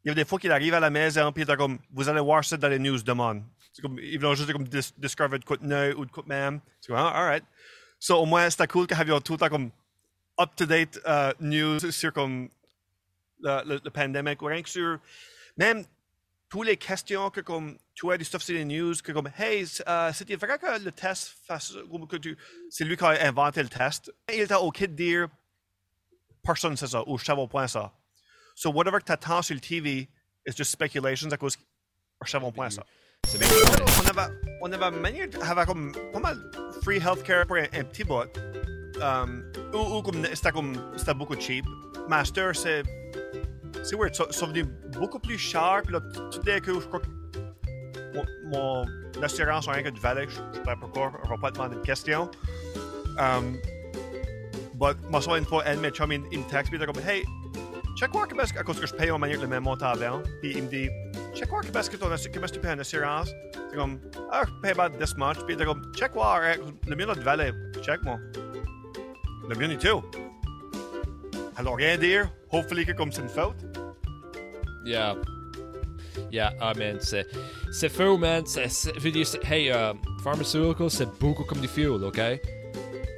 [0.04, 2.08] il y avait des fois qu'il arrive à la maison, puis il était comme, vous
[2.08, 3.42] allez voir ça dans les news demain.
[3.72, 6.22] C'est comme, ils vont juste comme dis discover de quoi de neuf ou de quoi
[6.24, 6.60] de même.
[6.80, 7.44] C'est comme, ah, alright.
[7.98, 9.70] So, au moins, c'était cool qu'il y ait tout le temps comme
[10.38, 12.50] up-to-date uh, news sur comme
[13.40, 14.98] le, le pandémie, ou rien que sur,
[15.56, 15.84] même
[16.54, 19.64] toutes les questions que comme tu as du stuff sur les news, que comme, hey,
[19.64, 22.38] uh, c'était vrai que le test que tu,
[22.70, 24.12] c'est lui qui a inventé le test.
[24.32, 25.28] Il était OK de dire,
[26.44, 27.92] personne sait ça, ou je savais point ça.
[28.54, 30.08] So whatever que t'attends sur le TV
[30.46, 31.58] is just speculations à cause
[32.24, 32.84] je savais point ça.
[33.34, 34.32] On avait,
[34.62, 36.38] on avait manière d'avoir comme pas mal
[36.84, 38.30] free healthcare pour un, petit bout.
[39.02, 39.42] Um,
[39.72, 41.64] ou, ou comme c'était comme c'était beaucoup cheap.
[42.08, 42.84] Master c'est
[43.84, 44.64] c'est weird, c'est devenu
[44.98, 45.82] beaucoup plus cher.
[45.84, 47.06] Puis là, tout d'un je crois que
[48.14, 51.50] mon, mon assurance rien que de valeur, je ne sais pas pourquoi, on va pas
[51.50, 52.30] demander de questions.
[53.18, 53.58] Um,
[54.74, 57.24] but moi, une fois, elle m'a chum, il me texte, puis il comme, hey,
[57.96, 60.22] check voir à cause que je paye en manière le même montant avant.
[60.40, 60.88] Puis il me dit,
[61.34, 63.30] check voir que ton que tu payes en assurance?
[63.70, 64.00] C'est comme,
[64.32, 65.36] ah, je paye about this much.
[65.46, 66.40] Puis il comme, check voir,
[66.86, 68.18] le mien de valeur, check moi.
[69.48, 70.02] Le mien est tout.
[71.56, 73.56] Alors rien dire, hopefully que c'est une faute.
[74.84, 75.16] Yeah.
[76.30, 77.26] Yeah, ah man, c'est,
[77.72, 78.44] c'est man.
[78.46, 82.18] C'est, je veux dire, hey, uh, pharmaceutical, c'est beaucoup comme du fuel, ok?
[82.18, 82.38] Yep.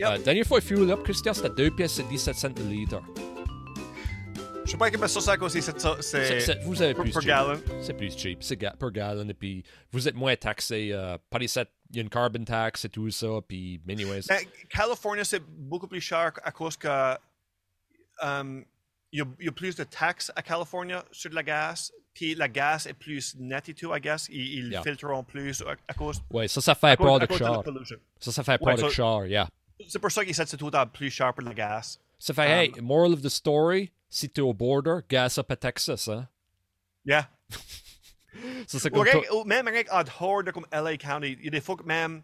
[0.00, 3.00] Uh, dernière fois, fuel up, Christian, c'était 2 pièces et 17 cents le litre.
[4.66, 7.28] Je sais pas comment ça, c'est aussi, c'est, c'est, c'est, vous avez plus per cheap.
[7.28, 7.60] gallon.
[7.80, 9.62] C'est plus cheap, c'est ga- per gallon, et puis
[9.92, 10.88] vous êtes moins taxé.
[10.88, 11.60] Uh, par ici,
[11.90, 14.22] il y a une carbon tax et tout ça, puis anyways.
[14.68, 17.16] Californie, c'est beaucoup plus cher à cause que
[18.22, 18.64] um,
[19.12, 22.86] il, y y a plus de taxes à Californie sur la gaz, puis la gaz
[22.86, 24.28] est plus nette et tout, I guess.
[24.30, 24.82] Ils, ils Yeah.
[24.82, 27.62] filtreront plus à, à cause, Ouais, ça, ça fait à de char.
[28.20, 29.48] Ça, ça fait Ouais, pas de ça- char, yeah.
[29.88, 31.98] C'est pour ça qu'ils tout le temps plus cher pour la gaz.
[32.18, 36.08] Ça fait, hey, moral of the story, si t'es au border, gas up à Texas,
[36.08, 36.26] hein?
[37.04, 37.28] Yeah.
[38.66, 39.06] Ça, c'est comme...
[39.32, 41.84] ou même rien en dehors de comme LA County, il y a des fois que
[41.84, 42.22] même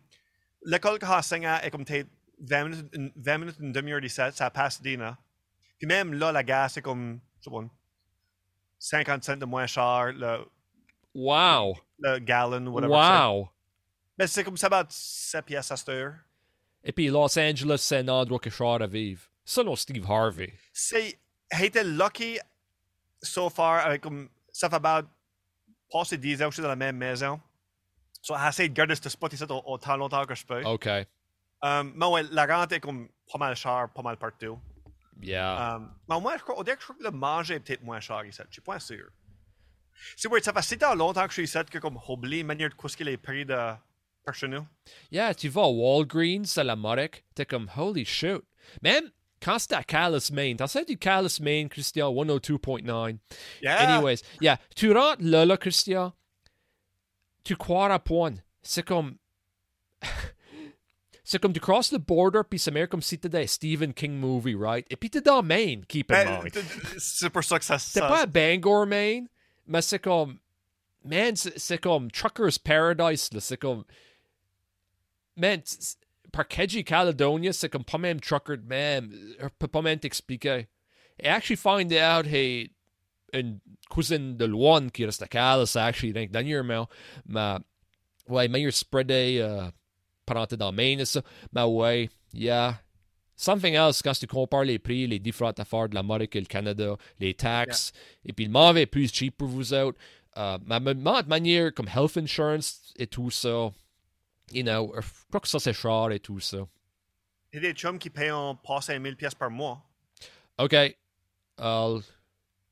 [0.64, 2.06] l'école que j'ai enseigné est comme t'es
[2.40, 5.16] 20 minutes, une- 20 minutes, une demi-heure 17, c'est à Pasadena.
[5.82, 7.64] Puis même là, la gaz, c'est comme, je sais pas,
[8.78, 10.46] 50 cents de moins cher, le,
[11.12, 11.76] Wow!
[11.98, 12.92] le gallon, ou whatever.
[12.94, 13.48] Wow!
[14.16, 16.14] Mais c'est comme ça, about 7 pièces à cette heure.
[16.84, 19.22] Et puis Los Angeles, c'est un endroit que cher à vivre.
[19.44, 20.54] Selon Steve Harvey.
[20.72, 21.18] C'est,
[21.52, 22.38] j'ai été lucky
[23.20, 25.08] so far avec comme, ça fait about,
[25.90, 27.40] passer 10 ans que je suis dans la même maison.
[28.20, 30.62] So, j'ai essayé de garder ce spot ici au- autant longtemps que je peux.
[30.64, 30.86] OK.
[31.60, 34.60] Um, mais ouais, la rente est comme pas mal cher, pas mal partout.
[35.20, 35.76] Yeah.
[35.76, 37.82] Um, mais moi, je crois, on dirait que je crois que le manger est peut-être
[37.82, 38.40] moins cher ici.
[38.48, 39.08] Je suis pas sûr.
[40.16, 42.68] C'est vrai, ça fait si longtemps que je suis ici que comme j'oublie la manière
[42.68, 43.74] de coûter les prix de
[44.24, 44.66] par chez nous.
[45.10, 48.44] Yeah, tu vas à Walgreens, à la Moric, t'es comme, holy shoot.
[48.82, 49.10] Même,
[49.40, 53.18] quand c'était à Calais, Maine, t'en sais du Calais, Maine, Christian, 102.9.
[53.62, 53.76] Yeah.
[53.76, 56.12] Anyways, yeah, tu rentres là, là, Christian,
[57.44, 58.34] tu crois à point.
[58.62, 59.16] C'est comme.
[61.24, 64.12] C'est comme tu crosses le border, puis c'est meilleur comme si t'étais un Stephen King
[64.14, 64.86] movie, right?
[64.90, 66.64] Et puis t'es dans Maine, keep in Ben, mind.
[66.98, 67.78] c'est pour ça que ça.
[67.78, 69.28] C'est ça- pas à Bangor, Maine,
[69.66, 70.38] mais c'est comme.
[71.04, 73.40] Man, c'est c'est comme Trucker's Paradise, là.
[73.40, 73.84] C'est comme.
[75.36, 75.96] Man, c- c-
[76.30, 79.10] par Keji Caledonia, c'est comme pas même Trucker, man.
[79.38, 80.68] Er, Je peux pas même t'expliquer.
[81.18, 82.70] Et actually find out, hey,
[83.32, 83.58] une
[83.88, 86.88] cousine de Luan qui reste à Calais, actually, rien que dernièrement.
[87.26, 87.56] Mais,
[88.28, 89.70] ouais, meilleur spreadé, euh,
[90.72, 91.22] Maine et ça.
[91.52, 92.80] Mais ouais, yeah.
[93.36, 96.96] Something else, quand tu compares les prix, les différentes affaires de l'Amérique et le Canada,
[97.18, 97.92] les taxes,
[98.24, 99.98] et puis le mauvais est plus cheap pour vous autres.
[100.36, 103.70] Euh, mais de manière comme health insurance et tout ça,
[104.52, 106.58] you know, je crois que ça c'est cher et tout ça.
[107.52, 109.82] Il y a des chums qui payent en passant 1000 pièces par mois.
[110.58, 110.74] OK.
[111.60, 112.00] Euh,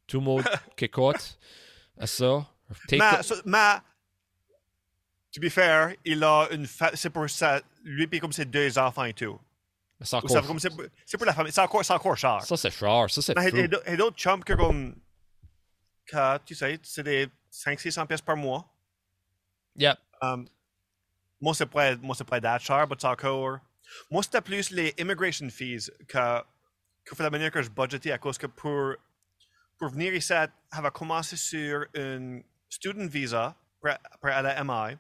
[0.07, 0.45] tout le monde
[0.77, 1.39] qui écoute
[1.99, 2.47] à ça.
[2.93, 3.77] Mais, ça- mais,
[5.33, 8.77] to be fair, il a une fa- c'est pour ça, lui puis comme ses deux
[8.79, 9.39] enfants et tout.
[10.03, 10.85] c'est encore, c'est pour-
[11.19, 12.43] pour la famille, c'est encore, c'est encore cher.
[12.43, 13.53] ça c'est cher, ça c'est Mais
[13.93, 14.97] a d'autres chums que comme,
[16.07, 18.69] que, tu sais, c'est des 500-600 pièces par mois.
[19.77, 19.97] Yep.
[20.23, 20.49] Um,
[21.41, 23.59] moi, c'est pas, moi, c'est pas that cher, mais c'est encore.
[24.11, 26.43] Moi, c'était plus les immigration fees que,
[27.05, 28.95] que fait la manière que je budgetais à cause que pour,
[29.79, 30.33] pour venir ici,
[30.73, 34.97] j'avais commencé sur une student visa pour, pour aller à MI.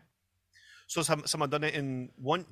[0.91, 2.45] So, ça ça m'a donné une, one,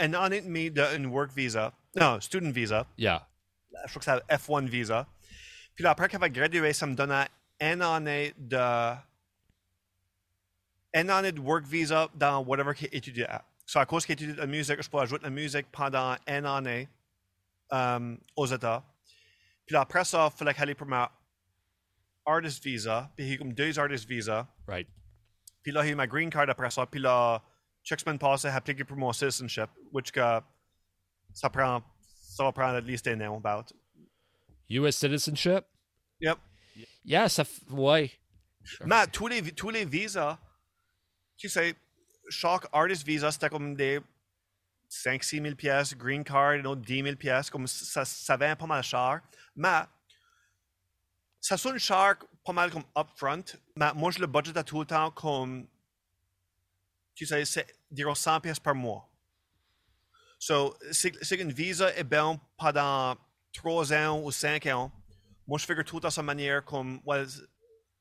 [0.00, 1.74] une année et demie d'une work visa.
[1.94, 2.86] Non, student visa.
[2.96, 3.28] Yeah.
[3.84, 5.06] Je crois que c'est F1 visa.
[5.74, 7.28] Puis là, après qu'elle va graduer, ça me donnait
[7.60, 8.94] une année de.
[10.94, 13.24] Une année de work visa dans whatever qu'il étudie.
[13.66, 16.88] So, à cause qu'il étudie la musique, je peux ajouter la musique pendant une année
[17.70, 18.82] um, aux États.
[19.66, 21.12] Puis là, après ça, il fallait pour ma
[22.24, 23.10] artist visa.
[23.14, 24.48] Puis il y a comme deux artist visa.
[24.66, 24.88] Right.
[25.62, 26.86] Puis là, il y a ma green card après ça.
[26.86, 27.42] Puis là,
[27.82, 30.40] chaque semaine passée, j'ai appliqué pour mon citizenship, which que
[31.32, 31.82] ça prend,
[32.36, 33.74] ça va prendre at least un an, about.
[34.68, 35.64] US citizenship?
[36.20, 36.38] Yep.
[37.04, 37.44] Yeah, ça.
[37.70, 38.10] Ouais.
[38.84, 40.38] Mais tous les, tous les visas,
[41.36, 41.74] tu sais,
[42.28, 44.00] chaque artist visa, c'était comme des
[44.88, 48.66] 5-6 000 pièces, green card, une autre 10 000 pièces, comme ça, ça vient pas
[48.66, 49.20] mal cher.
[49.56, 49.82] Mais
[51.40, 53.44] ça sonne cher pas mal comme upfront,
[53.76, 55.66] mais moi je le budgete tout le temps comme,
[57.14, 59.08] tu sais, c'est disons 100 pièces par mois.
[60.38, 63.16] So, c'est qu'une visa est bien pendant
[63.52, 64.90] 3 ans ou 5 ans.
[65.46, 67.26] Moi, je figure tout à sa manière comme, well,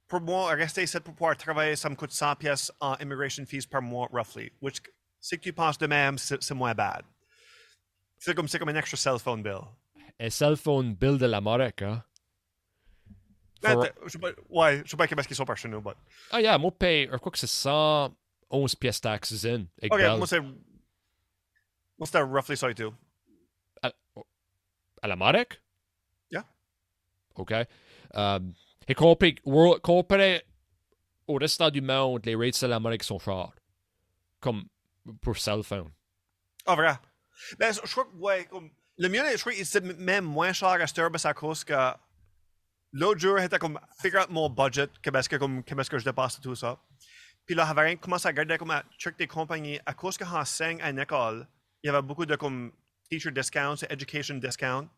[0.07, 3.65] pour moi, rester ici pour pouvoir travailler, ça me coûte 100 pièces en immigration fees
[3.67, 4.51] par mois, roughly.
[4.61, 4.81] Which,
[5.19, 7.03] si tu penses de même, c'est c'est moins bad.
[8.17, 9.61] C'est comme, c'est comme un extra cell phone bill.
[10.19, 12.03] Un cell phone bill de l'Amérique, hein?
[13.63, 15.67] Mais For- t'es- Je sais pas, ouais, je sais pas qu'est-ce qu'ils sont par chez
[15.67, 15.95] nous, but.
[16.31, 17.47] Ah, yeah, moi, paye, je crois que c'est
[18.51, 19.65] 111 pièces taxes in.
[19.81, 20.17] avec Ok, Bell.
[20.17, 20.39] moi, c'est.
[20.41, 22.93] Moi, c'était roughly ça et tout.
[25.03, 25.59] À l'Amérique?
[26.29, 26.45] Yeah.
[27.35, 27.53] OK.
[28.13, 28.53] Um,
[28.87, 30.43] et comparé, world- comparé
[31.27, 33.51] au reste du monde, les rates de l'Amérique sont chers.
[34.39, 34.65] Comme
[35.21, 35.89] pour cell phone.
[36.67, 36.93] Ah, vrai.
[37.57, 38.69] Ben, je crois que, ouais, comme.
[38.97, 41.93] Le mien, je crois était même moins cher à Sturbus à cause que.
[42.93, 43.79] L'autre jour, c'était comme.
[43.99, 44.87] Figure out mon budget,
[45.27, 46.77] que, comme, que je dépasse tout ça.
[47.45, 49.79] Puis là, j'avais rien commencé à regarder comme à check des compagnies.
[49.85, 51.47] À cause que j'enseigne à une école,
[51.83, 52.71] il y avait beaucoup de comme
[53.09, 54.89] teacher discounts, education discounts.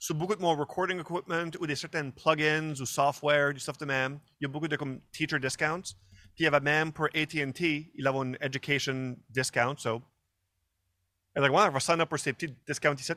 [0.00, 3.84] Sur beaucoup de mon recording equipment ou des certains plugins ou software, du stuff de
[3.84, 5.94] même, il y a beaucoup de comme teacher discounts.
[6.34, 10.02] Puis il y avait même pour AT&T, il avait une education discount, so.
[11.34, 13.12] Elle dit, ouais, on va sign up pour ces petits discounts ici.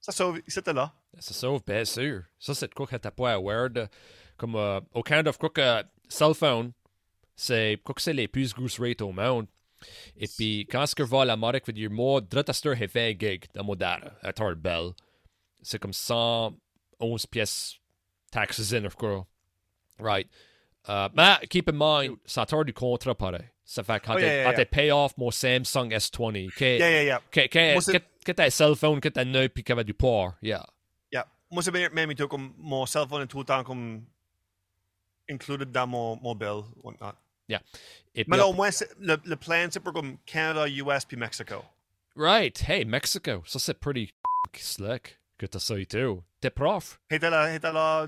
[0.00, 0.92] Ça sauve, t'es là.
[1.18, 2.22] Ça sauve, bien sûr.
[2.38, 3.86] Ça, c'est quoi que t'as pas aware de.
[4.36, 6.72] Comme euh, au Canada, je crois que cell phone,
[7.36, 9.46] c'est, crois que c'est les plus grosses rates au monde.
[10.16, 13.44] Et puis, quand ce que à l'Amérique, je veux dire, moi, Drataster est 20 gigs
[13.54, 14.90] dans mon data, à Tard Bell.
[15.62, 17.78] C'est comme 111 pièces
[18.30, 19.26] taxes in, of course.
[19.98, 20.28] Right.
[20.88, 23.44] Uh, mais, keep in mind, ça tord du contrat pareil.
[23.64, 27.20] Ça fait quand Oh, t'es yeah, yeah, pay off mon Samsung S20, que, Yeah, yeah,
[27.30, 29.84] que, que, que, t'as un cell phone, que t'as un œil, puis qu'il y avait
[29.84, 30.34] du port.
[30.42, 30.66] Yeah.
[31.12, 31.26] Yeah.
[31.50, 34.04] Moi, c'est bien, même tout, comme mon cell phone est tout le temps comme
[35.30, 37.14] included dans mon, mon bill, whatnot.
[37.48, 37.62] Yeah.
[38.14, 41.64] Et Mais là, au moins, le, le plan, c'est pour comme Canada, US, puis Mexico.
[42.16, 42.60] Right.
[42.68, 43.42] Hey, Mexico.
[43.46, 44.12] Ça, c'est pretty
[44.54, 46.22] slick que t'as ça et tout.
[46.40, 47.00] T'es prof.
[47.10, 48.06] Était là, là,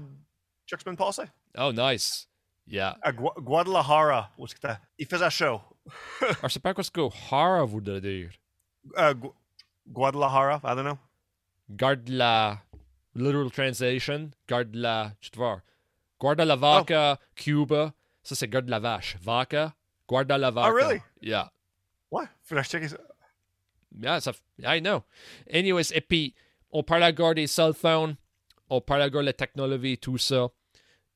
[0.66, 1.24] chaque semaine passée.
[1.58, 2.28] Oh, nice.
[2.66, 2.96] Yeah.
[3.02, 4.68] À Gua- Guadalajara, où t'es?
[4.98, 5.60] Il faisait chaud.
[6.20, 7.00] Alors, c'est pas quoi ce que
[7.30, 8.30] Hara voudrait dire.
[8.96, 9.32] Euh, Gu-
[9.88, 10.98] Guadalajara, I don't know.
[11.70, 12.58] Garde la...
[13.14, 15.12] literal translation, garde la.
[15.20, 15.60] Tu te vois.
[16.22, 17.92] Guarda la vaca, Cuba.
[18.22, 19.16] Ça, c'est garde la vache.
[19.20, 19.74] Vaca,
[20.06, 20.70] guarda la vaca.
[20.70, 21.00] Oh, really?
[21.20, 21.50] Yeah.
[22.12, 22.98] Ouais, faudrait checker ça.
[24.00, 25.02] Yeah, ça, I know.
[25.52, 26.32] Anyways, et puis,
[26.70, 28.14] on parle encore des cell phones,
[28.70, 30.46] on parle encore de la technologie, tout ça.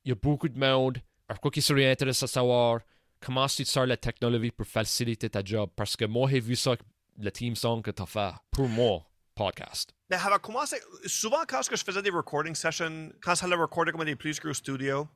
[0.03, 0.97] Il y a beaucoup de monde.
[1.29, 2.81] Alors, quoi qui serait intéressant à savoir,
[3.21, 5.69] comment tu sors la technologie pour faciliter ta job?
[5.73, 6.75] Parce que moi, j'ai vu ça,
[7.17, 9.06] le team song que tu as fait pour moi,
[9.37, 9.93] podcast.
[10.11, 10.81] Ça va commencer.
[11.05, 14.53] Souvent, quand je faisais des recording sessions, quand ça le recordé comme des plus gros
[14.53, 15.07] studios,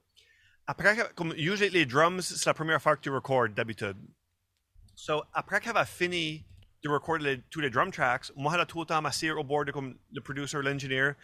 [0.67, 3.97] après, comme usually les drums, c'est la première fois que tu recordes d'habitude.
[4.95, 6.45] So, après qu'elle a fini
[6.84, 9.97] de recorder les, tous les drum tracks, moi, j'ai tout le au bord de comme
[10.13, 11.15] le producer, l'ingénieur,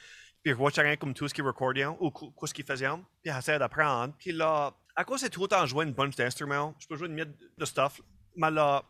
[0.43, 2.87] puis watchais comme tout ce qu'il recordait ou quoi ce qu'il faisait,
[3.21, 4.13] puis j'essayais d'apprendre.
[4.17, 7.65] Puis là, à cause c'est tout jouer une bunch d'instruments, je peux jouer une de
[7.65, 8.01] stuff,
[8.35, 8.83] mais là,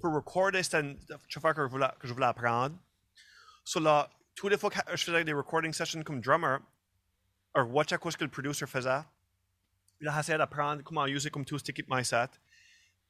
[0.00, 0.98] pour recorder, c'était une
[1.28, 2.76] chose que je voulais, que je voulais apprendre.
[3.64, 6.60] So là, tous les fois que je faisais des recording sessions comme drummer,
[7.56, 9.02] ou watchais ce que le producer faisait,
[9.98, 12.30] puis là, j'essayais d'apprendre comment utiliser comme tout cet équipement set.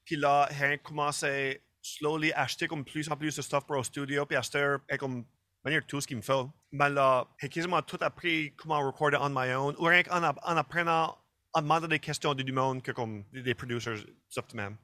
[0.04, 3.82] Puis là, j'ai commencé slowly à acheter comme plus en plus de stuff pour le
[3.82, 5.24] studio, puis acheter et comme
[5.64, 6.50] manière tout ce qu'il me faut.
[6.72, 10.56] Mais là, j'ai quasiment tout appris comment recorder on my own, ou rien qu'en en
[10.56, 11.16] apprenant,
[11.54, 14.76] en demandant des questions du monde que comme des producers, stuff de même.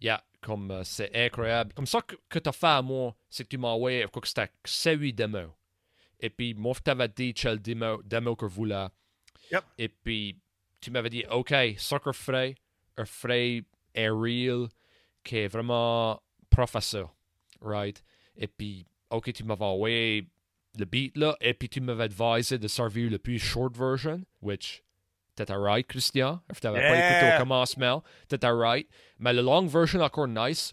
[0.00, 1.72] Yeah, comme euh, c'est incroyable.
[1.74, 4.22] Comme ça que, que tu as fait à moi, c'est que tu m'as envoyé quoi
[4.22, 5.50] que c'était 7-8 démos.
[6.18, 8.88] Et puis, moi, je t'avais dit quel démo, démo que voulais.
[9.50, 9.64] Yep.
[9.78, 10.38] Et puis,
[10.80, 12.54] tu m'avais dit, OK, Soccer Frey,
[12.96, 14.68] un Frey est real,
[15.24, 17.14] qui est vraiment professeur,
[17.60, 18.02] right?
[18.36, 20.26] Et puis, OK, tu m'avais envoyé
[20.78, 24.82] le beat là, et puis tu m'avais advisé de servir le plus short version, which
[25.34, 26.40] t'étais right, Christian.
[26.60, 27.36] Tu n'avais pas écouté Yeah.
[27.36, 28.88] au commencement, t'étais right.
[29.18, 30.72] Mais le long version, encore nice.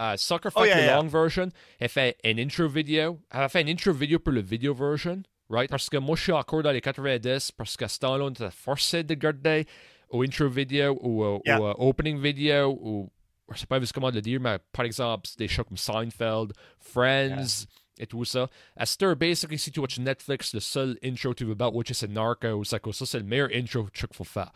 [0.00, 0.96] Uh, Sucker Oh, fait yeah, le yeah.
[0.96, 1.48] long version,
[1.80, 3.20] elle fait une intro vidéo.
[3.32, 5.68] Elle a fait une intro vidéo pour le video version, right?
[5.68, 8.50] Parce que moi, je suis encore dans les 90, parce qu'à ce temps-là, on était
[8.50, 9.66] forcé de garder
[10.10, 11.60] au intro vidéo ou au Yeah.
[11.60, 13.10] au, euh, opening vidéo ou
[13.52, 17.66] je sais pas comment le dire, mais par exemple, des shows comme Seinfeld, Friends
[17.98, 18.48] et tout ça.
[18.76, 22.08] À heure, basically, si tu watches Netflix, le seul intro tu veux about watcher c'est
[22.08, 24.52] Narcos, c'est que ça, c'est le meilleur intro que tu faut faire,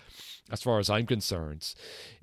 [0.51, 1.63] as far as I'm concerned.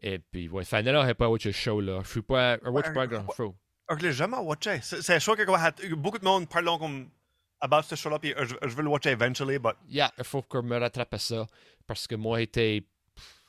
[0.02, 2.02] Et puis, ouais, là, j'ai pas watché le show, là.
[2.04, 3.56] Je suis pas, or watch pas grand show.
[3.90, 4.80] Je l'ai jamais watché.
[4.82, 7.10] C'est un show que beaucoup de monde parlent comme
[7.62, 10.42] about ce show-là, puis euh, je, je veux le watcher eventually, but Yeah, il faut
[10.42, 11.48] que je me rattrape à ça,
[11.88, 12.84] parce que moi, j'étais,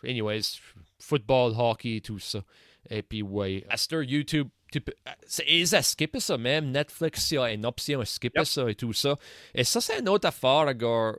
[0.05, 0.59] anyways,
[0.99, 2.43] football, hockey, tout ça.
[2.89, 4.95] Et puis, ouais, heure, YouTube, tu peux,
[5.27, 6.71] c'est aisé à skipper ça même.
[6.71, 8.47] Netflix, il y a une option à skipper Yep.
[8.47, 9.19] ça et tout ça.
[9.55, 11.15] Et ça, c'est une autre affaire, gars.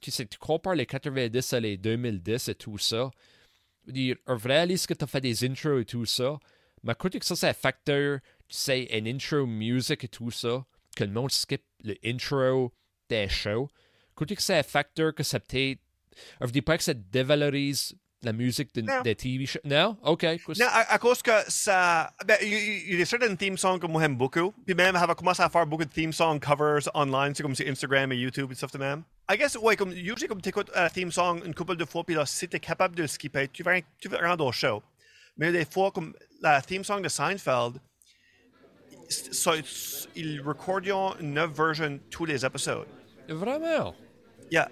[0.00, 3.10] Tu sais, tu compares les 90 à les 2010 et tout ça.
[3.86, 6.38] Dire, est-ce que tu as fait des intros et tout ça?
[6.82, 10.64] Mais quand que ça, c'est un facteur, tu sais, une intro music et tout ça,
[10.96, 12.72] que le monde skip le intro
[13.08, 13.68] des shows.
[14.14, 15.80] Quand que c'est un facteur que ça peut-être.
[16.40, 19.02] Je dis pas que ça dévalorise la musique de- Non.
[19.02, 19.58] des TV show?
[19.64, 19.96] Non?
[20.02, 20.22] OK.
[20.58, 22.10] Non, à, à cause que ça.
[22.26, 24.52] Ben, il, il- il y a certaines theme songs que moi j'aime beaucoup.
[24.64, 28.10] Puis même, commencé à faire beaucoup de theme song covers online, c'est comme sur Instagram
[28.12, 29.02] et YouTube et stuff de même.
[29.30, 32.04] I guess, ouais, comme, usually, comme tu écoutes un theme song une couple de fois,
[32.04, 34.52] puis là, si tu es capable de le skipper, tu vas, tu vas rendre au
[34.52, 34.82] show.
[35.36, 37.74] Mais des fois, comme la theme song de Seinfeld,
[39.08, 39.52] ça,
[40.14, 40.86] ils recordent
[41.20, 42.86] une neuve version tous les épisodes.
[43.28, 43.94] Vraiment?
[44.50, 44.68] Yeah.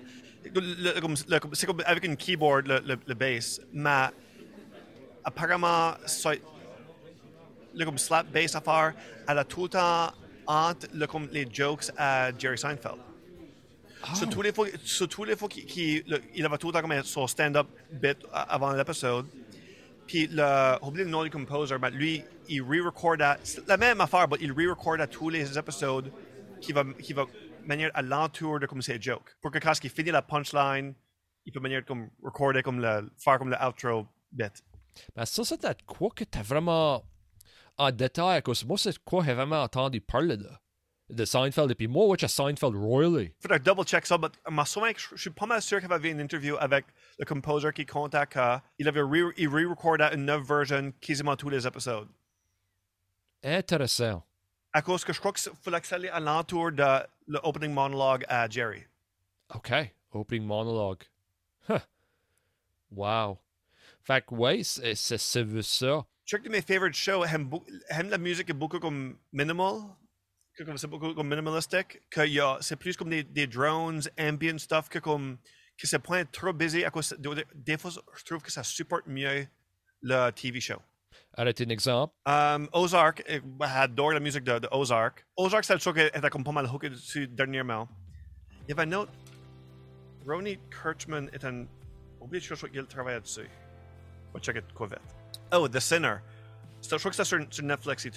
[1.55, 3.61] C'est comme avec une keyboard, le, le, le bass.
[3.73, 4.07] Mais
[5.25, 5.93] apparemment,
[7.75, 8.95] le comme slap bass à faire,
[9.29, 10.13] elle a tout le temps
[10.47, 12.99] entre le, comme les jokes à Jerry Seinfeld.
[14.15, 16.83] Sur tous les fois, sur tous les fois qu'il le- il avait tout le temps
[16.83, 19.25] comme son stand-up bit avant l'épisode.
[20.07, 24.29] Puis le, oublié le nom du composer, mais lui, il re-recordait, c'est la même affaire,
[24.31, 26.13] mais il re-recordait tous les épisodes
[26.61, 27.25] qui va, qui va
[27.67, 29.37] manière à l'entour de comme ses jokes.
[29.41, 30.95] Pour que quand il finit la punchline,
[31.47, 34.53] il peut manière comme recorder comme le, faire comme le outro bit.
[35.15, 37.05] Ben ça, c'était quoi que t'as vraiment
[37.77, 40.49] en détail, parce que moi, c'est quoi que j'ai vraiment entendu parler de,
[41.11, 43.35] de Seinfeld, et puis moi, watch à Seinfeld royally.
[43.41, 44.29] Faudrait double check ça, mais
[44.97, 46.87] je suis pas mal sûr qu'il avait une interview avec
[47.19, 51.67] le composer qui comptait qu'il avait re- il re-recordé une neuve version quasiment tous les
[51.67, 52.09] épisodes.
[53.43, 54.23] Intéressant.
[54.77, 56.85] À cause que je crois qu'il fallait que ça allait à l'entour de
[57.29, 58.83] l'opening monologue à Jerry.
[59.55, 59.73] OK.
[60.13, 61.03] Opening monologue.
[61.69, 61.79] Huh.
[62.91, 63.39] Wow.
[64.03, 66.05] Fait que, ouais, c'est c'est- c'est ça.
[66.27, 67.51] Check de mes favorite shows, aime,
[68.09, 69.81] la musique est beaucoup comme minimal,
[70.65, 74.59] comme c'est beaucoup comme minimalistique, que y a, c'est plus comme des, des drones, ambient
[74.59, 75.39] stuff, que comme
[75.77, 79.07] que c'est point trop busy à cause de- des fois je trouve que ça supporte
[79.07, 79.47] mieux
[80.03, 80.81] le TV show.
[81.37, 82.15] Arrêtez un exemple.
[82.27, 85.27] Um, Ozark, eh, j'adore la musique de, Ozark.
[85.37, 87.89] Ozark, c'est le show qui était comme pas mal hooké dessus dernièrement.
[88.63, 89.13] Il y avait un autre,
[90.27, 91.67] Ronnie Kirchman est un.
[92.21, 93.49] Oublie je crois qu'il travaille dessus.
[94.31, 94.99] On va checker quoi vite.
[95.53, 96.17] Oh, The Sinner.
[96.81, 98.13] C'est- Je crois que c'est sur, Netflix et.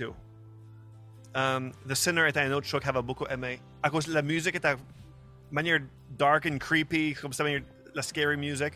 [1.36, 3.60] Um, The Sinner est un autre show que j'avais beaucoup aimé.
[3.84, 4.80] À cause la musique était de
[5.52, 5.80] manière
[6.12, 7.44] dark and creepy, comme ça,
[7.94, 8.74] la scary music.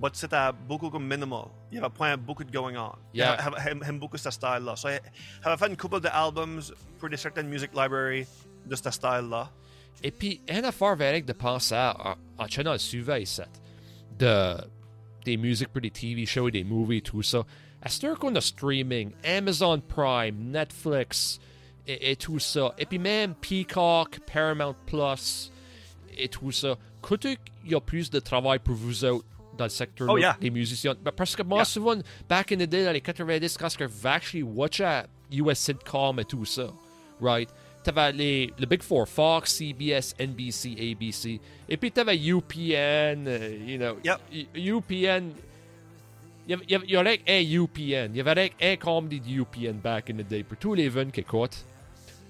[0.00, 1.46] Mais c'était beaucoup comme minimal.
[1.70, 2.92] Il y avait pas beaucoup de going on.
[3.12, 3.50] Yeah.
[3.64, 4.74] J'aime beaucoup ce style-là.
[4.76, 4.88] So,
[5.42, 6.62] j'avais fait une couple d'albums
[6.98, 8.26] pour des certaines music library
[8.66, 9.50] de ce style-là.
[10.02, 13.42] Et puis, une affaire avec de penser à, en channel suivant ici,
[14.18, 14.56] de,
[15.24, 17.42] des musiques pour des TV shows, des movies, tout ça.
[17.82, 21.38] À ce qu'on a streaming, Amazon Prime, Netflix
[21.86, 22.74] et, et tout ça?
[22.78, 25.52] Et puis même Peacock, Paramount Plus
[26.16, 26.76] et tout ça.
[27.02, 27.36] Qu'il
[27.66, 29.26] y a plus de travail pour vous autres
[29.62, 30.36] dans le secteur Oh, yeah.
[30.40, 30.94] des musiciens?
[31.16, 31.64] Parce que moi, Yeah.
[31.64, 31.96] souvent,
[32.28, 36.44] back in the day, dans les 90, quand je actually watchais US sitcom et tout
[36.44, 36.72] ça,
[37.20, 37.48] right?
[37.84, 41.40] T'avais les, le Big Four, Fox, CBS, NBC, ABC.
[41.68, 43.96] Et puis t'avais UPN, euh, you know.
[44.04, 44.20] Yep.
[44.54, 45.32] UPN.
[46.48, 48.10] Il y y y avait un UPN.
[48.12, 50.42] Il y avait un comedy de UPN back in the day.
[50.42, 51.64] Pour tous les jeunes qui écoutent,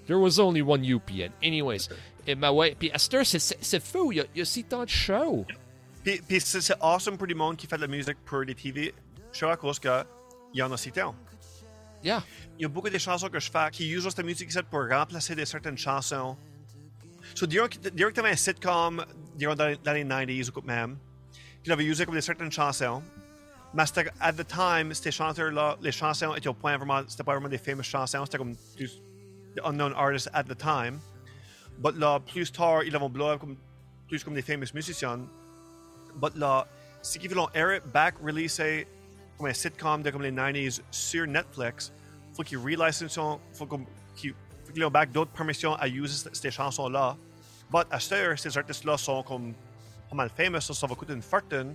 [0.07, 1.31] there was only one UPN.
[1.43, 1.87] Anyways,
[2.27, 2.75] et ma ouais.
[2.77, 4.11] Puis à cette heure, c'est- fou.
[4.11, 5.45] Il y, a, il y a si tant de shows.
[6.03, 8.93] Puis, puis c'est awesome pour du monde qui fait de la musique pour des TV
[9.31, 10.05] shows à cause qu'il
[10.53, 11.15] y en a si tant.
[12.03, 12.23] Yeah.
[12.59, 15.35] Il y a beaucoup de chansons que je fais qui utilisent cette musique pour remplacer
[15.35, 16.35] des certaines chansons.
[17.33, 19.03] So, disons que tu avais un sitcom
[19.35, 20.97] disons dans les années 90 ou quoi même,
[21.63, 23.01] qui avait utilisé comme des certaines chansons.
[23.73, 27.33] Mais c'était, at the time, ces chanteurs-là, les chansons étaient au point vraiment, c'était pas
[27.33, 28.89] vraiment des fameuses chansons, c'était comme des
[29.63, 30.99] unknown artists at the time.
[31.79, 33.57] But là, plus tard, ils vont blow comme,
[34.07, 35.21] plus comme des famous musiciens.
[36.15, 36.67] But là,
[37.01, 38.87] ce qu'ils veulent air it back, releaser
[39.37, 41.91] comme un sitcom de comme les 90s sur Netflix,
[42.33, 43.65] faut qu'ils relicensent, faut
[44.15, 44.33] qu'ils
[44.73, 47.17] qu'ils aient back d'autres permissions à utiliser ces chansons-là.
[47.71, 49.53] But à cette ces artistes-là sont comme
[50.09, 51.73] pas mal famous, ça, ça va coûter une fortune.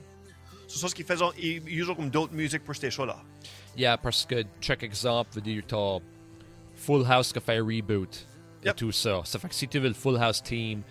[0.66, 3.16] C'est ça ce qu'ils font, ils utilisent comme d'autres musiques pour ces shows-là.
[3.76, 5.98] Yeah, parce que, check exemple, dire, t'as
[6.76, 8.26] Full House qui fait un reboot.
[8.62, 8.76] Et Yep.
[8.76, 9.22] tout ça.
[9.24, 10.82] Ça fait que si tu veux le Full House team,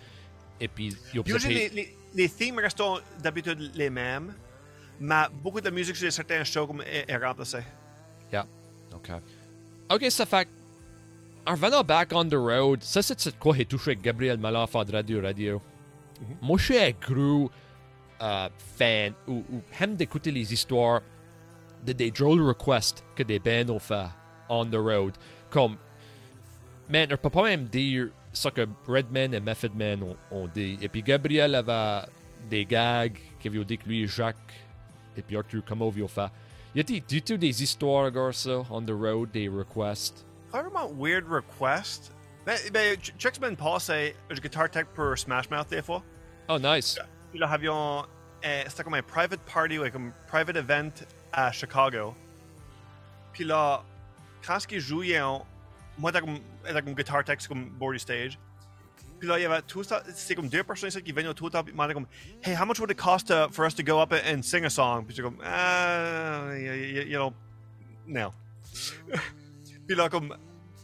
[0.58, 2.82] et puis, il y a Usually, les, les, les themes restent
[3.22, 4.34] d'habitude les mêmes,
[5.00, 7.64] mais beaucoup de musique sur certains shows comme est, est remplacée.
[8.32, 8.46] Yeah.
[8.94, 9.10] OK.
[9.90, 10.48] OK, ça fait
[11.46, 14.92] en revenant back on the road, ça, c'est quoi j'ai touché avec Gabriel Malenfant de
[14.92, 15.62] Radio Radio.
[16.42, 17.50] Moi, je suis un gros
[18.20, 21.00] euh, fan ou, ou aime d'écouter les histoires
[21.86, 24.08] de des drôles requests que des bands ont fait
[24.50, 25.14] on the road.
[25.48, 25.76] Comme,
[26.88, 30.78] man, on peut pas même dire ça que Redman et Method Man ont, ont dit.
[30.80, 32.06] Et puis Gabriel avait
[32.48, 34.36] des gags qui avaient dit que lui et Jacques
[35.16, 36.30] et puis Arthur ont fait.
[36.74, 40.24] Y a-t-il du tout des histoires, gars, ça, on the road, des requests?
[40.50, 42.12] Vraiment weird request.
[42.46, 46.02] Ben, ben, ch- check semaine passée, j'ai guitar tech pour Smash Mouth des fois.
[46.48, 46.98] Oh, nice.
[47.30, 48.04] Puis là, avions,
[48.44, 50.90] euh, c'était comme un private party, comme un private event
[51.32, 52.14] à Chicago.
[53.32, 53.82] Puis là,
[54.46, 55.20] quand ce qu'ils jouaient,
[55.98, 58.38] moi, j'étais comme, j'étais comme guitar tech, comme board stage.
[59.18, 61.64] Puis là, il y avait tout ça, c'est comme deux personnes qui venaient tout temps,
[61.64, 62.06] puis ils comme,
[62.44, 64.70] hey, how much would it cost uh, for us to go up and sing a
[64.70, 65.04] song?
[65.04, 67.32] Puis j'étais comme, ah, you, know,
[68.06, 68.32] no.
[69.88, 70.36] puis là, comme,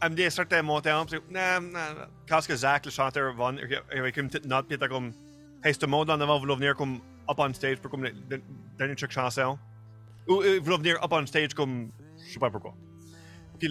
[0.03, 2.07] elle me dit un certain montant, puis non, non.
[2.29, 3.53] Quand ce que Zach, le chanteur, va,
[3.93, 5.13] avec une petite note, puis il était comme,
[5.63, 7.01] hey, ce monde en avant voulait venir comme
[7.31, 8.43] up on stage pour comme le-
[8.77, 9.59] dernier truc chanson.
[10.27, 12.75] Ou euh, voulait venir up on stage comme, je sais pas pourquoi.
[13.61, 13.69] Puis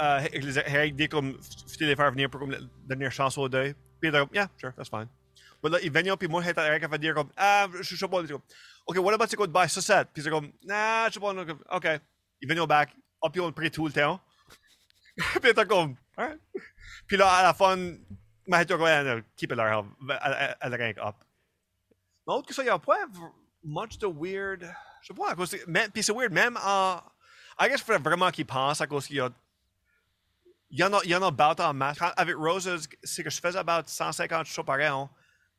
[0.00, 2.58] euh, il les a- il a dit comme, faut les faire venir pour comme la
[2.86, 5.08] dernière chanson de Puis il était comme, yeah, sure, that's fine.
[5.62, 8.08] Mais là, il venait, puis moi, j'étais avec à dire comme, ah, je je sais
[8.08, 8.42] pas, il dit comme,
[8.86, 9.80] ok, what about de buy ça
[10.12, 11.18] Puis c'est comme, nah, je
[11.70, 11.88] ok.
[12.40, 12.90] Il venait au back,
[13.86, 14.20] le temps.
[15.16, 16.40] puis il était comme, alright.
[17.06, 17.76] Puis là, à la fin,
[18.46, 19.82] ma été comme, ah, no, keep it there,
[20.22, 21.14] elle, elle rank up.
[22.26, 22.98] Autre que ça, il n'y a pas
[23.64, 24.62] much de weird.
[25.00, 27.00] Je sais pas, à de- Puis c'est weird, même en.
[27.58, 29.30] I guess, vraiment qu'ils pensent à cause qu'il y a.
[30.76, 31.98] Il y en a, il y en a about en masse.
[31.98, 35.08] Quand- avec Roses, c'est que je faisais about 150 shows par an.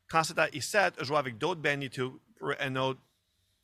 [0.07, 2.99] Quand c'était ici, je jouais avec d'autres bands tout pour un autre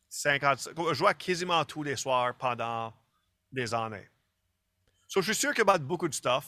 [0.09, 0.69] 50.
[0.89, 2.91] Je jouais quasiment tous les soirs pendant
[3.51, 4.09] des années.
[5.07, 6.47] So, je suis sûr qu'il a beaucoup de stuff.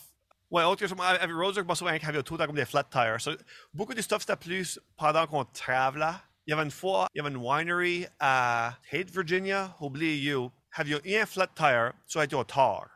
[0.49, 2.83] Ouais, autre chose, avec Roses, je me souviens qu'il y avait tout comme des flat
[2.85, 3.21] tires.
[3.21, 3.33] So,
[3.71, 6.17] beaucoup de stuff, c'était plus pendant qu'on travaillait.
[6.47, 10.51] Il y avait une fois, il y avait une winery à Tate, Virginia, oubliez you.
[10.79, 12.87] Il y avait un flat tire, ça a été au tar.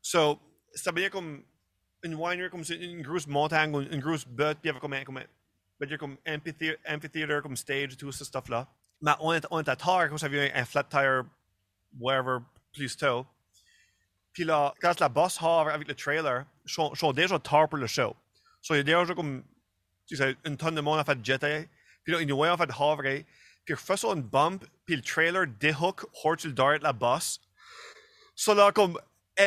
[0.00, 0.38] So,
[0.92, 1.42] bien comme
[2.02, 7.40] une winery, comme une grosse montagne, une, grosse butte, puis il y avait comme un,
[7.42, 8.68] comme stage, tout ce stuff-là.
[9.02, 9.76] Mais on était, on était à
[10.08, 11.24] comme ça un, flat tire,
[11.98, 12.38] wherever,
[12.72, 13.26] plus tôt.
[14.32, 18.14] Puis là, quand la boss have avec le trailer, sont, déjà tard pour le show.
[18.60, 19.42] So, il y a déjà comme,
[20.06, 21.68] tu une tonne de monde a fait jeter.
[22.04, 23.26] Puis là, ils nous en fait havrer.
[23.64, 27.40] Puis ils refaisaient une bump, puis le trailer déhook, hors le dart la bosse.
[28.34, 28.98] So là, comme,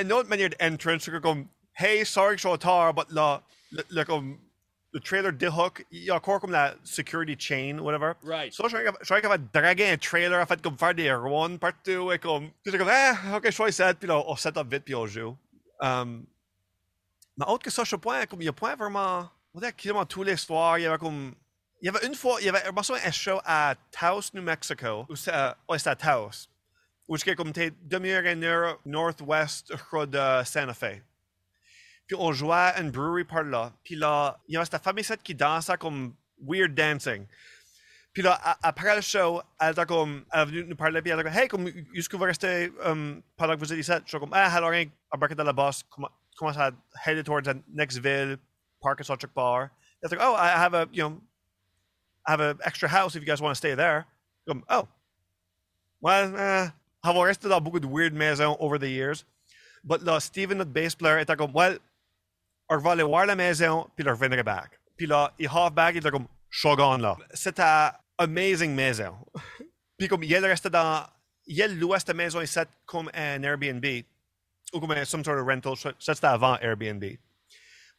[0.02, 3.42] une autre manière d'entrance, c'est comme, hey, sorry que je suis en retard, but là,
[3.72, 4.38] le, comme,
[4.94, 8.14] le trailer déhook, il y a encore comme la security chain, whatever.
[8.24, 8.54] Right.
[8.54, 12.12] So, je suis capable de draguer un trailer, en fait, comme faire des runs partout,
[12.12, 14.86] et comme, j'étais comme, ah, ok, je suis set, puis là, on set up vite,
[14.86, 15.36] puis on joue.
[15.82, 16.26] Um,
[17.36, 20.06] mais autre que ça, je pas, comme, il y a pas vraiment, on dirait quasiment
[20.06, 21.34] tous les soirs, il y avait comme,
[21.82, 25.16] il y avait une fois, il y avait un show à Taos, New Mexico, où
[25.16, 26.48] c'est, euh, c'était à Taos,
[27.36, 31.02] comme, t'es demi-heure, nord-ouest, je de Santa Fe.
[32.08, 33.72] Puis on jouait à une brewery par là.
[33.84, 37.26] Puis là, il y avait cette famille qui dansait comme weird dancing.
[38.12, 41.20] Puis là, après le show, elle était comme, elle est venue nous parler, puis elle
[41.20, 43.92] était comme, hey, comme, est-ce que vous restez um, pendant que vous êtes ici?
[44.06, 46.72] Je suis comme, ah, alors, rien, embarqué dans la comm- commence à
[47.06, 48.38] header towards the next ville,
[48.82, 49.70] park at a bar.
[50.02, 51.22] Elle était comme, oh, I have a, you know,
[52.28, 54.06] I have an extra house if you guys want to stay there.
[54.48, 54.88] Comme, oh,
[56.02, 56.70] well, uh,
[57.04, 59.26] have resté dans beaucoup de weird maisons over the years.
[59.84, 61.80] But là, Steven, notre bass player, était comme, well,
[62.70, 64.80] on va aller voir la maison, puis leur venir back.
[64.96, 67.18] Puis là, il half back, il était comme, shogun là.
[67.34, 69.16] C'était amazing maison.
[69.98, 71.06] puis comme, il restait dans,
[71.46, 73.86] il louait cette maison ici comme un Airbnb,
[74.74, 77.04] ou comme un, some sort of rental, ça c'était avant Airbnb.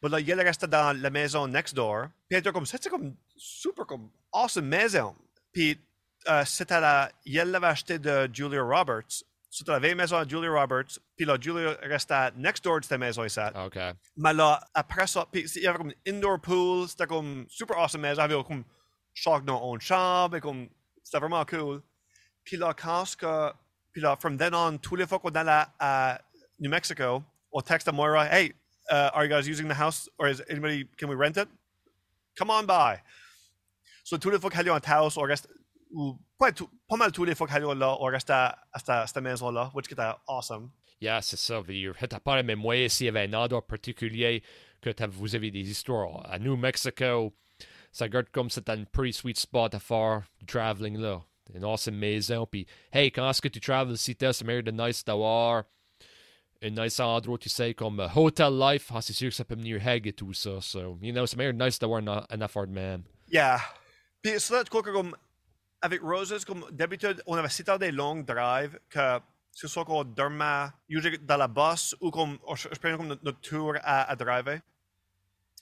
[0.01, 3.15] Mais là, il restait dans la maison next door, puis il était comme, c'était comme,
[3.37, 5.15] super comme, awesome maison.
[5.53, 5.79] Puis
[6.27, 9.23] euh, c'était la, il l'avait acheté de Julia Roberts.
[9.49, 12.99] C'était la vieille maison de Julia Roberts, puis là, Julia restait next door de cette
[12.99, 13.39] maison ici.
[13.55, 13.77] OK.
[14.17, 17.77] Mais là, après ça, puis il y avait comme une indoor pool, c'était comme super
[17.77, 18.65] awesome maison, il y avait comme
[19.13, 20.67] chaque dans une chambre, et comme,
[21.01, 21.81] c'était vraiment cool.
[22.43, 23.53] Puis là, quand ce que,
[23.93, 26.19] puis là, from then on, tous les fois qu'on allait à
[26.59, 27.23] New Mexico,
[27.53, 28.53] on texte à Moira, hey,
[28.91, 31.47] uh, are you guys using the house, or is anybody, can we rent it?
[32.37, 33.01] Come on by.
[34.03, 35.47] So tous les fois qu'elle est en Taos, on reste,
[35.91, 36.51] ou pas,
[36.97, 39.91] mal tous les fois est là, on reste à, à cette, à cette maison-là, which
[39.91, 40.71] était awesome.
[41.01, 41.61] Yeah, c'est ça.
[42.09, 44.43] T'as pas la mémoire s'il y avait un endroit particulier
[44.81, 46.25] que vous avez des histoires.
[46.29, 47.33] À New Mexico,
[47.91, 51.21] ça garde comme c'est un pretty sweet spot à faire du traveling là.
[51.53, 52.47] Une awesome maison.
[52.47, 55.63] Puis, hey, quand est-ce que tu travels si t'as, c'est meilleur de nice d'avoir
[56.61, 58.91] un nice endroit, tu sais, comme euh, Hotel Life.
[58.93, 60.59] Ah, c'est sûr que ça peut venir Heg et tout ça.
[60.61, 63.03] So, you know, c'est meilleur nice d'avoir un, un affaire de même.
[63.29, 63.59] Yeah.
[64.23, 65.15] Puis ça, tu crois que comme
[65.85, 69.19] avec Roses, comme d'habitude, on avait tant des longues drives que
[69.51, 70.67] ce soit qu'on dormait
[71.21, 74.59] dans la bus ou comme je prenais comme notre tour à, à driver.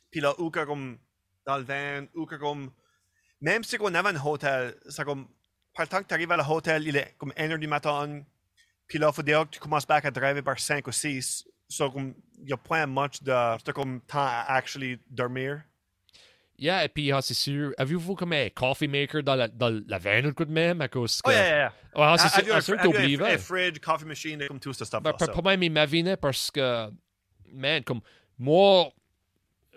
[0.09, 0.97] Puis là, ou que comme
[1.45, 2.71] dans le van, ou que comme
[3.41, 5.27] même si on avait un hôtel, c'est comme
[5.75, 8.23] par le temps que tu arrives à l'hôtel, il est comme 1h du matin.
[8.87, 11.45] Puis là, il faut dire que tu commences back à driver par 5 ou 6.
[11.67, 15.63] So, comme, il n'y a pas much de, de comme, temps à actually dormir.
[16.63, 17.73] Yeah, et puis, ah, c'est sûr.
[17.77, 21.21] Avez-vous comme un coffee maker dans la, dans la van ou de même à cause
[21.21, 21.29] que.
[21.29, 21.73] Oh, yeah, yeah.
[21.93, 23.37] Ah, c'est sûr, t'oublies, ouais.
[23.37, 25.03] fridge, coffee machine, comme tout ce stuff.
[25.03, 26.89] Ben, pour moi, il m'imaginait parce que,
[27.51, 27.99] man, comme,
[28.39, 28.93] moi,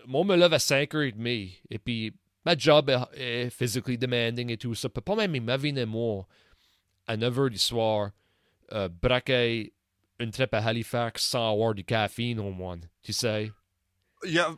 [0.07, 2.15] moi, me lève à 5h30, et puis,
[2.45, 4.89] ma job est, est physically demanding et tout ça.
[4.89, 6.25] Pas même m'imaginer, moi,
[7.09, 8.13] à 9h du soir,
[8.71, 9.73] euh, braquer
[10.21, 13.51] une trip à Halifax sans avoir du caféine au moins, tu sais?
[14.23, 14.55] Yeah.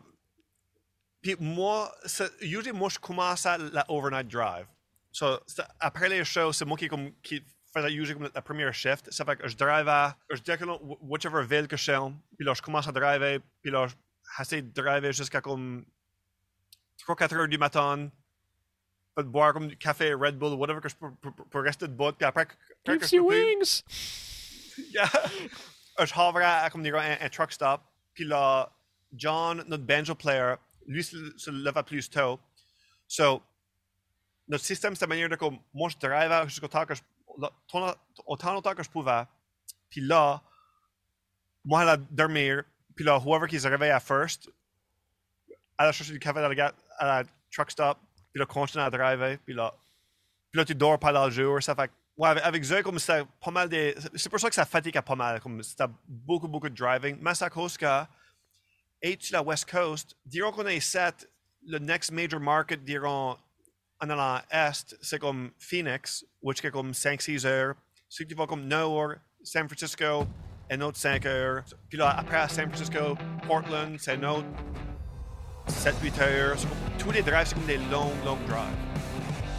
[1.28, 1.94] Puis moi,
[2.40, 4.66] usually, moi, je commence à la overnight drive.
[5.12, 5.38] So,
[5.78, 9.12] après les shows, c'est moi qui, comme, qui faisais usually comme la première shift.
[9.12, 11.92] Ça fait que je drive à, je décolle wh- whichever ville que je suis,
[12.38, 13.86] puis là, je commence à driver, puis là,
[14.38, 15.84] j'essaie de driver jusqu'à comme
[17.06, 18.10] 3-4 heures du matin.
[19.18, 22.12] De boire comme du café, Red Bull, whatever que je peux pour, pour- rester debout.
[22.12, 22.46] Puis après,
[22.86, 23.82] après Wings!
[24.94, 25.10] Yeah.
[26.06, 27.82] je havrais à comme dire, un, un truck stop.
[28.14, 28.70] Puis là,
[29.12, 30.54] John, notre banjo player,
[30.88, 32.40] lui se, leva plus tôt.
[33.06, 33.42] So,
[34.48, 37.02] notre système, c'est la manière de comme, moi, je drive jusqu'au temps que je,
[38.26, 39.24] autant longtemps que pouvais.
[39.90, 40.42] Puis là,
[41.64, 42.64] moi, elle a dormir.
[42.96, 44.50] Puis là, whoever qui se réveille à first,
[45.78, 47.98] elle a cherché du café à la, à la truck stop.
[48.32, 49.38] Puis là, continue à driver.
[49.44, 49.72] Puis là,
[50.50, 51.62] puis là, tu dors pas dans le jour.
[51.62, 52.98] Ça fait Ouais, avec, Zoé, comme
[53.40, 53.94] pas mal des.
[54.16, 55.40] C'est pour ça que ça fatigue pas mal.
[55.40, 57.16] Comme c'était beaucoup, beaucoup de driving.
[57.20, 57.86] Mais c'est à cause que,
[59.02, 61.28] et sur la West Coast, diront qu'on est 7,
[61.66, 63.36] le next major market, diront,
[64.00, 67.74] en allant est, c'est comme Phoenix, which est comme 5-6 heures.
[68.08, 70.26] Si tu vas comme Nord, San Francisco,
[70.70, 71.64] un autre 5 heures.
[71.88, 74.46] Puis là, après à San Francisco, Portland, c'est un autre
[75.68, 76.56] 7-8 heures.
[76.98, 78.88] Tous les drives, c'est comme des longs, longs drives.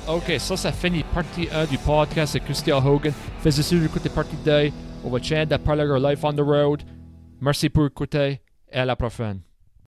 [0.07, 3.13] Ok, ça, ça finit partie 1 du podcast de Christian Hogan.
[3.41, 4.71] Faisez sûr d'écouter partie 2.
[5.03, 6.83] On va chaîne de parler Life on the Road.
[7.39, 9.41] Merci pour écouter à la prochaine.